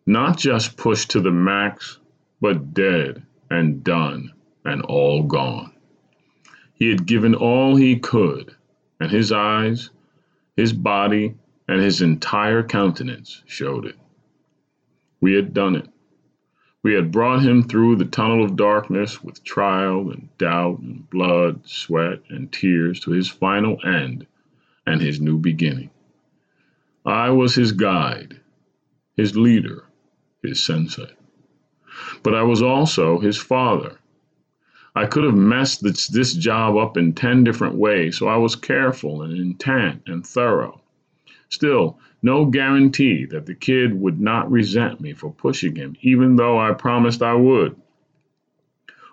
not 0.07 0.37
just 0.37 0.77
pushed 0.77 1.11
to 1.11 1.21
the 1.21 1.31
max, 1.31 1.99
but 2.41 2.75
dead 2.75 3.23
and 3.49 3.83
done 3.83 4.33
and 4.65 4.83
all 4.83 5.23
gone. 5.23 5.73
He 6.75 6.89
had 6.89 7.07
given 7.07 7.35
all 7.35 7.77
he 7.77 7.99
could, 7.99 8.55
and 8.99 9.11
his 9.11 9.33
eyes, 9.33 9.91
his 10.57 10.73
body, 10.73 11.35
and 11.69 11.81
his 11.81 12.03
entire 12.03 12.63
countenance 12.63 13.43
showed 13.47 13.87
it. 13.87 13.97
We 15.21 15.35
had 15.35 15.55
done 15.55 15.77
it. 15.77 15.89
We 16.83 16.95
had 16.95 17.13
brought 17.13 17.43
him 17.43 17.63
through 17.63 17.97
the 17.97 18.07
tunnel 18.07 18.43
of 18.43 18.57
darkness 18.57 19.23
with 19.23 19.45
trial 19.45 20.11
and 20.11 20.29
doubt 20.39 20.79
and 20.79 21.09
blood, 21.11 21.69
sweat, 21.69 22.23
and 22.31 22.51
tears 22.51 23.01
to 23.01 23.11
his 23.11 23.29
final 23.29 23.79
end 23.85 24.27
and 24.87 25.01
his 25.01 25.21
new 25.21 25.37
beginning. 25.37 25.91
I 27.05 27.31
was 27.31 27.55
his 27.55 27.73
guide, 27.73 28.41
his 29.17 29.37
leader, 29.37 29.85
his 30.43 30.65
sensei. 30.65 31.11
But 32.23 32.35
I 32.35 32.43
was 32.43 32.63
also 32.63 33.19
his 33.19 33.37
father. 33.37 33.99
I 34.95 35.07
could 35.07 35.25
have 35.25 35.37
messed 35.37 35.83
this, 35.83 36.09
this 36.09 36.35
job 36.35 36.77
up 36.77 36.97
in 36.97 37.13
10 37.13 37.45
different 37.45 37.77
ways, 37.77 38.19
so 38.19 38.27
I 38.27 38.37
was 38.37 38.57
careful 38.57 39.23
and 39.23 39.37
intent 39.37 40.03
and 40.07 40.27
thorough. 40.27 40.81
Still, 41.49 41.99
no 42.23 42.45
guarantee 42.45 43.25
that 43.27 43.47
the 43.47 43.55
kid 43.55 44.01
would 44.01 44.21
not 44.21 44.51
resent 44.51 45.01
me 45.01 45.13
for 45.13 45.33
pushing 45.33 45.77
him, 45.77 45.97
even 46.03 46.37
though 46.37 46.59
I 46.59 46.73
promised 46.73 47.23
I 47.23 47.35
would. 47.35 47.77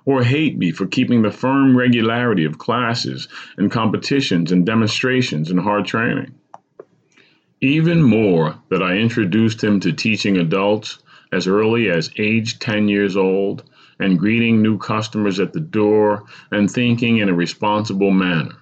Or 0.06 0.24
hate 0.24 0.58
me 0.58 0.72
for 0.72 0.88
keeping 0.88 1.22
the 1.22 1.32
firm 1.32 1.78
regularity 1.78 2.46
of 2.46 2.58
classes 2.58 3.28
and 3.58 3.72
competitions 3.72 4.52
and 4.52 4.66
demonstrations 4.66 5.52
and 5.52 5.60
hard 5.60 5.86
training. 5.86 6.34
Even 7.62 8.04
more 8.04 8.56
that 8.70 8.84
I 8.84 8.98
introduced 8.98 9.64
him 9.64 9.80
to 9.82 9.92
teaching 9.92 10.38
adults 10.38 11.00
as 11.32 11.48
early 11.48 11.90
as 11.90 12.12
age 12.18 12.60
10 12.60 12.88
years 12.88 13.18
old 13.18 13.64
and 14.00 14.20
greeting 14.20 14.62
new 14.62 14.78
customers 14.78 15.40
at 15.40 15.54
the 15.54 15.60
door 15.60 16.24
and 16.52 16.70
thinking 16.70 17.18
in 17.18 17.30
a 17.30 17.34
responsible 17.34 18.12
manner. 18.12 18.56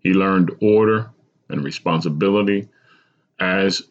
He 0.00 0.12
learned 0.12 0.50
order 0.60 1.10
and 1.48 1.64
responsibility 1.64 2.68
as 3.38 3.82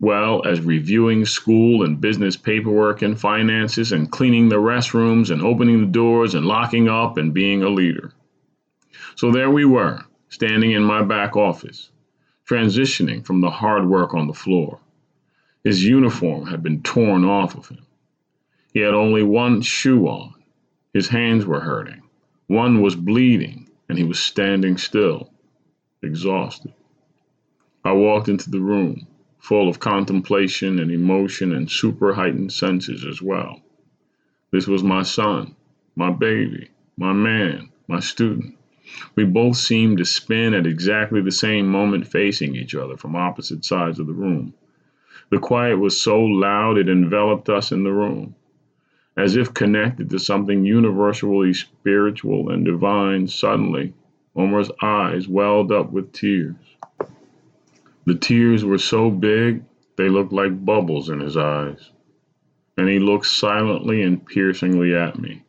well 0.00 0.46
as 0.46 0.60
reviewing 0.60 1.24
school 1.24 1.82
and 1.82 2.00
business 2.00 2.36
paperwork 2.36 3.02
and 3.02 3.18
finances 3.18 3.92
and 3.92 4.10
cleaning 4.10 4.48
the 4.48 4.56
restrooms 4.56 5.30
and 5.30 5.40
opening 5.40 5.80
the 5.80 5.86
doors 5.86 6.34
and 6.34 6.44
locking 6.44 6.88
up 6.88 7.16
and 7.16 7.32
being 7.32 7.62
a 7.62 7.68
leader. 7.68 8.12
So 9.16 9.30
there 9.30 9.50
we 9.50 9.64
were, 9.64 10.00
standing 10.28 10.72
in 10.72 10.82
my 10.82 11.02
back 11.02 11.36
office, 11.36 11.90
transitioning 12.46 13.24
from 13.24 13.40
the 13.40 13.50
hard 13.50 13.88
work 13.88 14.12
on 14.12 14.26
the 14.26 14.34
floor. 14.34 14.78
His 15.62 15.82
uniform 15.82 16.46
had 16.46 16.62
been 16.62 16.82
torn 16.82 17.24
off 17.24 17.56
of 17.56 17.68
him. 17.68 17.86
He 18.74 18.80
had 18.80 18.92
only 18.92 19.22
one 19.22 19.62
shoe 19.62 20.08
on. 20.08 20.34
His 20.92 21.06
hands 21.06 21.46
were 21.46 21.60
hurting. 21.60 22.02
One 22.48 22.82
was 22.82 22.96
bleeding, 22.96 23.70
and 23.88 23.96
he 23.96 24.02
was 24.02 24.18
standing 24.18 24.78
still, 24.78 25.30
exhausted. 26.02 26.72
I 27.84 27.92
walked 27.92 28.28
into 28.28 28.50
the 28.50 28.60
room, 28.60 29.06
full 29.38 29.68
of 29.68 29.78
contemplation 29.78 30.80
and 30.80 30.90
emotion 30.90 31.54
and 31.54 31.70
super 31.70 32.14
heightened 32.14 32.52
senses 32.52 33.04
as 33.04 33.22
well. 33.22 33.62
This 34.50 34.66
was 34.66 34.82
my 34.82 35.04
son, 35.04 35.54
my 35.94 36.10
baby, 36.10 36.70
my 36.96 37.12
man, 37.12 37.70
my 37.86 38.00
student. 38.00 38.56
We 39.14 39.24
both 39.24 39.56
seemed 39.56 39.98
to 39.98 40.04
spin 40.04 40.52
at 40.52 40.66
exactly 40.66 41.20
the 41.20 41.30
same 41.30 41.68
moment 41.68 42.08
facing 42.08 42.56
each 42.56 42.74
other 42.74 42.96
from 42.96 43.14
opposite 43.14 43.64
sides 43.64 44.00
of 44.00 44.08
the 44.08 44.12
room. 44.12 44.52
The 45.30 45.38
quiet 45.38 45.78
was 45.78 46.00
so 46.00 46.20
loud 46.20 46.76
it 46.76 46.88
enveloped 46.88 47.48
us 47.48 47.70
in 47.70 47.84
the 47.84 47.92
room. 47.92 48.34
As 49.16 49.36
if 49.36 49.54
connected 49.54 50.10
to 50.10 50.18
something 50.18 50.64
universally 50.64 51.54
spiritual 51.54 52.50
and 52.50 52.64
divine, 52.64 53.28
suddenly, 53.28 53.94
Omar's 54.34 54.70
eyes 54.82 55.28
welled 55.28 55.70
up 55.70 55.92
with 55.92 56.12
tears. 56.12 56.56
The 58.06 58.16
tears 58.16 58.64
were 58.64 58.78
so 58.78 59.10
big 59.10 59.64
they 59.96 60.08
looked 60.08 60.32
like 60.32 60.64
bubbles 60.64 61.08
in 61.08 61.20
his 61.20 61.36
eyes, 61.36 61.90
and 62.76 62.88
he 62.88 62.98
looked 62.98 63.26
silently 63.26 64.02
and 64.02 64.26
piercingly 64.26 64.94
at 64.94 65.18
me. 65.18 65.44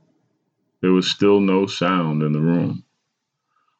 There 0.82 0.94
was 0.94 1.10
still 1.10 1.40
no 1.40 1.66
sound 1.66 2.22
in 2.22 2.32
the 2.32 2.42
room. 2.42 2.84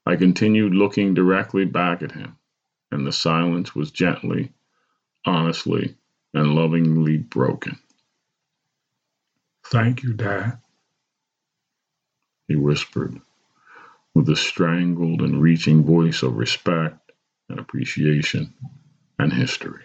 I 0.08 0.16
continued 0.16 0.74
looking 0.74 1.14
directly 1.14 1.66
back 1.66 2.02
at 2.02 2.14
him, 2.14 2.38
and 2.92 3.06
the 3.06 3.12
silence 3.12 3.76
was 3.76 3.92
gently, 3.92 4.52
honestly, 5.26 5.96
and 6.34 6.56
lovingly 6.56 7.18
broken. 7.18 7.78
Thank 9.66 10.04
you, 10.04 10.14
Dad, 10.14 10.60
he 12.48 12.56
whispered, 12.56 13.20
with 14.14 14.30
a 14.30 14.36
strangled 14.36 15.22
and 15.22 15.42
reaching 15.42 15.84
voice 15.84 16.24
of 16.24 16.38
respect 16.38 17.12
and 17.50 17.60
appreciation 17.60 18.54
and 19.20 19.34
history. 19.34 19.84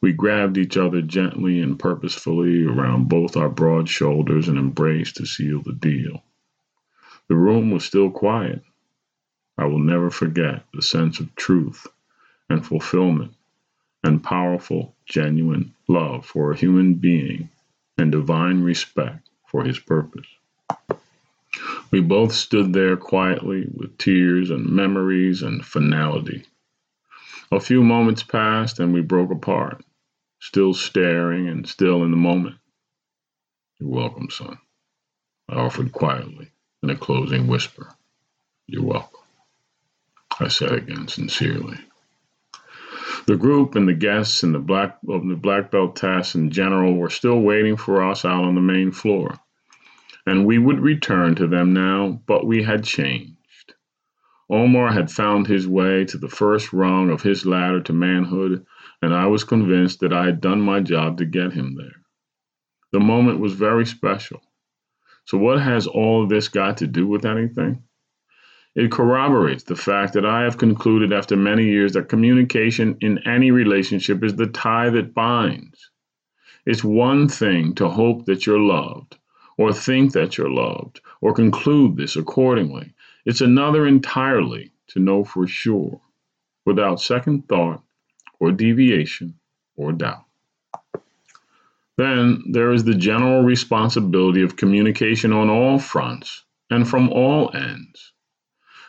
We 0.00 0.12
grabbed 0.12 0.58
each 0.58 0.76
other 0.76 1.02
gently 1.02 1.60
and 1.60 1.78
purposefully 1.78 2.64
around 2.66 3.08
both 3.08 3.36
our 3.36 3.48
broad 3.48 3.88
shoulders 3.88 4.48
and 4.48 4.58
embraced 4.58 5.16
to 5.16 5.26
seal 5.26 5.62
the 5.62 5.72
deal. 5.72 6.22
The 7.28 7.36
room 7.36 7.70
was 7.70 7.84
still 7.84 8.10
quiet. 8.10 8.62
I 9.58 9.66
will 9.66 9.78
never 9.80 10.10
forget 10.10 10.64
the 10.74 10.82
sense 10.82 11.20
of 11.20 11.34
truth 11.36 11.86
and 12.50 12.66
fulfillment 12.66 13.34
and 14.04 14.22
powerful, 14.22 14.94
genuine 15.06 15.74
love 15.88 16.26
for 16.26 16.52
a 16.52 16.56
human 16.56 16.94
being 16.94 17.50
and 17.98 18.12
divine 18.12 18.62
respect 18.62 19.28
for 19.46 19.64
his 19.64 19.78
purpose. 19.78 20.26
We 21.90 22.00
both 22.00 22.32
stood 22.32 22.72
there 22.72 22.96
quietly 22.96 23.66
with 23.72 23.98
tears 23.98 24.50
and 24.50 24.68
memories 24.68 25.42
and 25.42 25.64
finality. 25.64 26.44
A 27.52 27.60
few 27.60 27.82
moments 27.84 28.22
passed 28.24 28.80
and 28.80 28.92
we 28.92 29.00
broke 29.00 29.30
apart, 29.30 29.84
still 30.40 30.74
staring 30.74 31.48
and 31.48 31.68
still 31.68 32.02
in 32.04 32.10
the 32.10 32.16
moment. 32.16 32.56
You're 33.78 33.90
welcome, 33.90 34.30
son, 34.30 34.58
I 35.48 35.54
offered 35.56 35.92
quietly 35.92 36.50
in 36.82 36.90
a 36.90 36.96
closing 36.96 37.46
whisper. 37.46 37.88
You're 38.66 38.84
welcome, 38.84 39.20
I 40.40 40.48
said 40.48 40.72
again 40.72 41.08
sincerely. 41.08 41.78
The 43.26 43.36
group 43.38 43.74
and 43.74 43.88
the 43.88 43.94
guests 43.94 44.42
and 44.42 44.54
the 44.54 44.58
black 44.58 44.98
of 45.08 45.26
the 45.26 45.34
black 45.34 45.70
belt 45.70 45.96
tests 45.96 46.34
in 46.34 46.50
general 46.50 46.94
were 46.94 47.08
still 47.08 47.40
waiting 47.40 47.76
for 47.76 48.04
us 48.04 48.22
out 48.22 48.44
on 48.44 48.54
the 48.54 48.60
main 48.60 48.92
floor, 48.92 49.38
and 50.26 50.44
we 50.44 50.58
would 50.58 50.80
return 50.80 51.34
to 51.36 51.46
them 51.46 51.72
now, 51.72 52.20
but 52.26 52.46
we 52.46 52.62
had 52.62 52.84
changed. 52.84 53.74
Omar 54.50 54.92
had 54.92 55.10
found 55.10 55.46
his 55.46 55.66
way 55.66 56.04
to 56.04 56.18
the 56.18 56.28
first 56.28 56.74
rung 56.74 57.08
of 57.08 57.22
his 57.22 57.46
ladder 57.46 57.80
to 57.80 57.94
manhood, 57.94 58.66
and 59.00 59.14
I 59.14 59.26
was 59.26 59.42
convinced 59.42 60.00
that 60.00 60.12
I 60.12 60.26
had 60.26 60.42
done 60.42 60.60
my 60.60 60.80
job 60.80 61.16
to 61.16 61.24
get 61.24 61.54
him 61.54 61.76
there. 61.76 62.02
The 62.92 63.00
moment 63.00 63.40
was 63.40 63.54
very 63.54 63.86
special. 63.86 64.42
So, 65.24 65.38
what 65.38 65.62
has 65.62 65.86
all 65.86 66.26
this 66.26 66.48
got 66.48 66.76
to 66.78 66.86
do 66.86 67.06
with 67.06 67.24
anything? 67.24 67.84
It 68.76 68.90
corroborates 68.90 69.62
the 69.62 69.76
fact 69.76 70.14
that 70.14 70.26
I 70.26 70.42
have 70.42 70.58
concluded 70.58 71.12
after 71.12 71.36
many 71.36 71.64
years 71.64 71.92
that 71.92 72.08
communication 72.08 72.96
in 73.00 73.18
any 73.26 73.52
relationship 73.52 74.24
is 74.24 74.34
the 74.34 74.48
tie 74.48 74.90
that 74.90 75.14
binds. 75.14 75.90
It's 76.66 76.82
one 76.82 77.28
thing 77.28 77.74
to 77.76 77.88
hope 77.88 78.24
that 78.26 78.46
you're 78.46 78.58
loved, 78.58 79.16
or 79.56 79.72
think 79.72 80.12
that 80.14 80.36
you're 80.36 80.50
loved, 80.50 81.00
or 81.20 81.32
conclude 81.32 81.96
this 81.96 82.16
accordingly. 82.16 82.94
It's 83.24 83.40
another 83.40 83.86
entirely 83.86 84.72
to 84.88 84.98
know 84.98 85.22
for 85.22 85.46
sure, 85.46 86.00
without 86.64 87.00
second 87.00 87.48
thought 87.48 87.80
or 88.40 88.50
deviation 88.50 89.38
or 89.76 89.92
doubt. 89.92 90.24
Then 91.96 92.42
there 92.50 92.72
is 92.72 92.82
the 92.82 92.94
general 92.94 93.42
responsibility 93.44 94.42
of 94.42 94.56
communication 94.56 95.32
on 95.32 95.48
all 95.48 95.78
fronts 95.78 96.42
and 96.70 96.88
from 96.88 97.08
all 97.10 97.54
ends. 97.54 98.13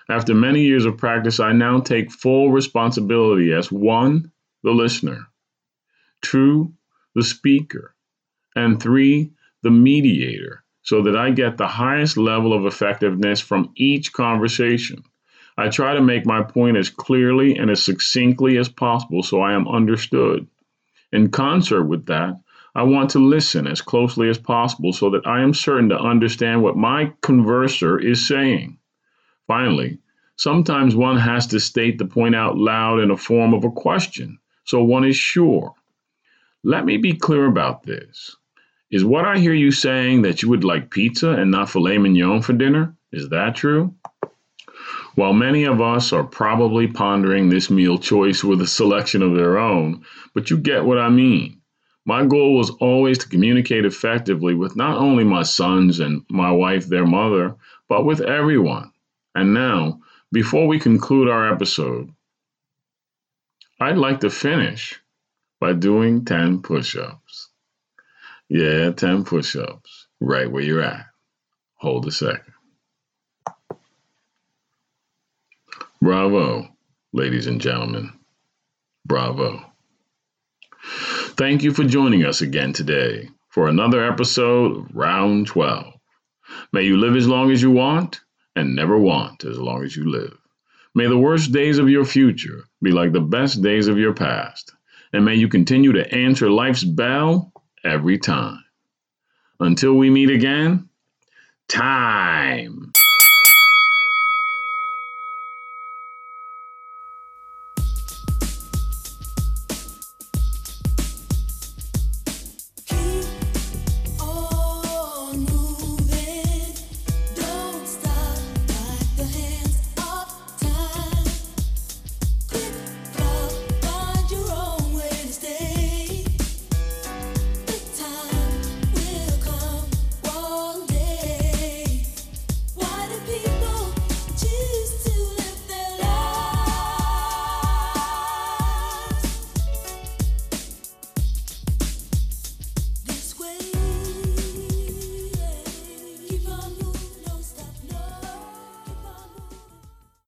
After 0.07 0.35
many 0.35 0.63
years 0.63 0.85
of 0.85 0.97
practice, 0.97 1.39
I 1.39 1.51
now 1.51 1.79
take 1.79 2.11
full 2.11 2.51
responsibility 2.51 3.51
as 3.51 3.71
one, 3.71 4.31
the 4.63 4.71
listener, 4.71 5.27
two, 6.21 6.73
the 7.15 7.23
speaker, 7.23 7.95
and 8.55 8.81
three, 8.81 9.31
the 9.63 9.71
mediator 9.71 10.63
so 10.83 11.01
that 11.01 11.15
I 11.15 11.31
get 11.31 11.57
the 11.57 11.67
highest 11.67 12.15
level 12.15 12.53
of 12.53 12.67
effectiveness 12.67 13.41
from 13.41 13.71
each 13.75 14.13
conversation. 14.13 15.03
I 15.57 15.69
try 15.69 15.95
to 15.95 16.01
make 16.01 16.27
my 16.27 16.43
point 16.43 16.77
as 16.77 16.91
clearly 16.91 17.57
and 17.57 17.71
as 17.71 17.81
succinctly 17.81 18.57
as 18.57 18.69
possible 18.69 19.23
so 19.23 19.41
I 19.41 19.53
am 19.53 19.67
understood. 19.67 20.45
In 21.11 21.31
concert 21.31 21.85
with 21.85 22.05
that, 22.05 22.35
I 22.75 22.83
want 22.83 23.09
to 23.11 23.19
listen 23.19 23.65
as 23.65 23.81
closely 23.81 24.29
as 24.29 24.37
possible 24.37 24.93
so 24.93 25.09
that 25.09 25.25
I 25.25 25.41
am 25.41 25.55
certain 25.55 25.89
to 25.89 25.99
understand 25.99 26.61
what 26.61 26.77
my 26.77 27.13
converser 27.23 28.03
is 28.03 28.27
saying. 28.27 28.77
Finally, 29.47 29.99
sometimes 30.37 30.95
one 30.95 31.17
has 31.17 31.47
to 31.47 31.59
state 31.59 31.97
the 31.97 32.05
point 32.05 32.35
out 32.35 32.57
loud 32.57 32.99
in 32.99 33.11
a 33.11 33.17
form 33.17 33.53
of 33.53 33.63
a 33.63 33.71
question, 33.71 34.39
so 34.63 34.83
one 34.83 35.05
is 35.05 35.15
sure. 35.15 35.73
Let 36.63 36.85
me 36.85 36.97
be 36.97 37.13
clear 37.13 37.45
about 37.45 37.83
this. 37.83 38.35
Is 38.89 39.05
what 39.05 39.25
I 39.25 39.37
hear 39.37 39.53
you 39.53 39.71
saying 39.71 40.23
that 40.23 40.41
you 40.41 40.49
would 40.49 40.63
like 40.63 40.89
pizza 40.89 41.31
and 41.31 41.51
not 41.51 41.69
filet 41.69 41.97
mignon 41.97 42.41
for 42.41 42.53
dinner? 42.53 42.95
Is 43.11 43.29
that 43.29 43.55
true? 43.55 43.93
While 45.15 45.33
many 45.33 45.63
of 45.63 45.79
us 45.79 46.11
are 46.11 46.23
probably 46.23 46.87
pondering 46.87 47.49
this 47.49 47.69
meal 47.69 47.97
choice 47.97 48.43
with 48.43 48.61
a 48.61 48.67
selection 48.67 49.21
of 49.21 49.35
their 49.35 49.57
own, 49.57 50.03
but 50.33 50.49
you 50.49 50.57
get 50.57 50.85
what 50.85 50.97
I 50.97 51.09
mean. 51.09 51.61
My 52.05 52.25
goal 52.25 52.57
was 52.57 52.69
always 52.69 53.17
to 53.19 53.29
communicate 53.29 53.85
effectively 53.85 54.53
with 54.53 54.75
not 54.75 54.97
only 54.97 55.23
my 55.23 55.43
sons 55.43 55.99
and 55.99 56.23
my 56.29 56.51
wife, 56.51 56.87
their 56.87 57.05
mother, 57.05 57.55
but 57.87 58.05
with 58.05 58.21
everyone. 58.21 58.91
And 59.35 59.53
now, 59.53 59.99
before 60.31 60.65
we 60.65 60.79
conclude 60.79 61.27
our 61.27 61.51
episode, 61.51 62.09
I'd 63.79 63.97
like 63.97 64.21
to 64.21 64.29
finish 64.29 64.99
by 65.59 65.73
doing 65.73 66.23
10 66.23 66.61
push 66.61 66.95
ups. 66.95 67.49
Yeah, 68.47 68.91
10 68.91 69.25
push 69.25 69.57
ups, 69.57 70.07
right 70.21 70.49
where 70.49 70.63
you're 70.63 70.81
at. 70.81 71.05
Hold 71.75 72.07
a 72.07 72.11
second. 72.11 72.53
Bravo, 76.01 76.69
ladies 77.11 77.47
and 77.47 77.59
gentlemen. 77.59 78.13
Bravo. 79.05 79.65
Thank 81.37 81.63
you 81.63 81.73
for 81.73 81.83
joining 81.83 82.23
us 82.23 82.41
again 82.41 82.71
today 82.71 83.29
for 83.49 83.67
another 83.67 84.05
episode 84.05 84.77
of 84.77 84.95
Round 84.95 85.47
12. 85.47 85.93
May 86.71 86.83
you 86.83 86.97
live 86.97 87.15
as 87.15 87.27
long 87.27 87.51
as 87.51 87.61
you 87.61 87.71
want 87.71 88.21
and 88.55 88.75
never 88.75 88.97
want 88.97 89.43
as 89.43 89.57
long 89.57 89.83
as 89.83 89.95
you 89.95 90.09
live. 90.09 90.37
May 90.93 91.07
the 91.07 91.17
worst 91.17 91.51
days 91.51 91.77
of 91.77 91.89
your 91.89 92.05
future 92.05 92.63
be 92.81 92.91
like 92.91 93.11
the 93.11 93.19
best 93.19 93.61
days 93.61 93.87
of 93.87 93.97
your 93.97 94.13
past. 94.13 94.73
And 95.11 95.25
may 95.25 95.35
you 95.35 95.49
continue 95.49 95.91
to 95.93 96.13
answer 96.13 96.49
life's 96.49 96.83
bell 96.83 97.51
every 97.83 98.17
time. 98.17 98.63
Until 99.59 99.93
we 99.93 100.09
meet 100.09 100.29
again, 100.29 100.89
time. 101.67 102.91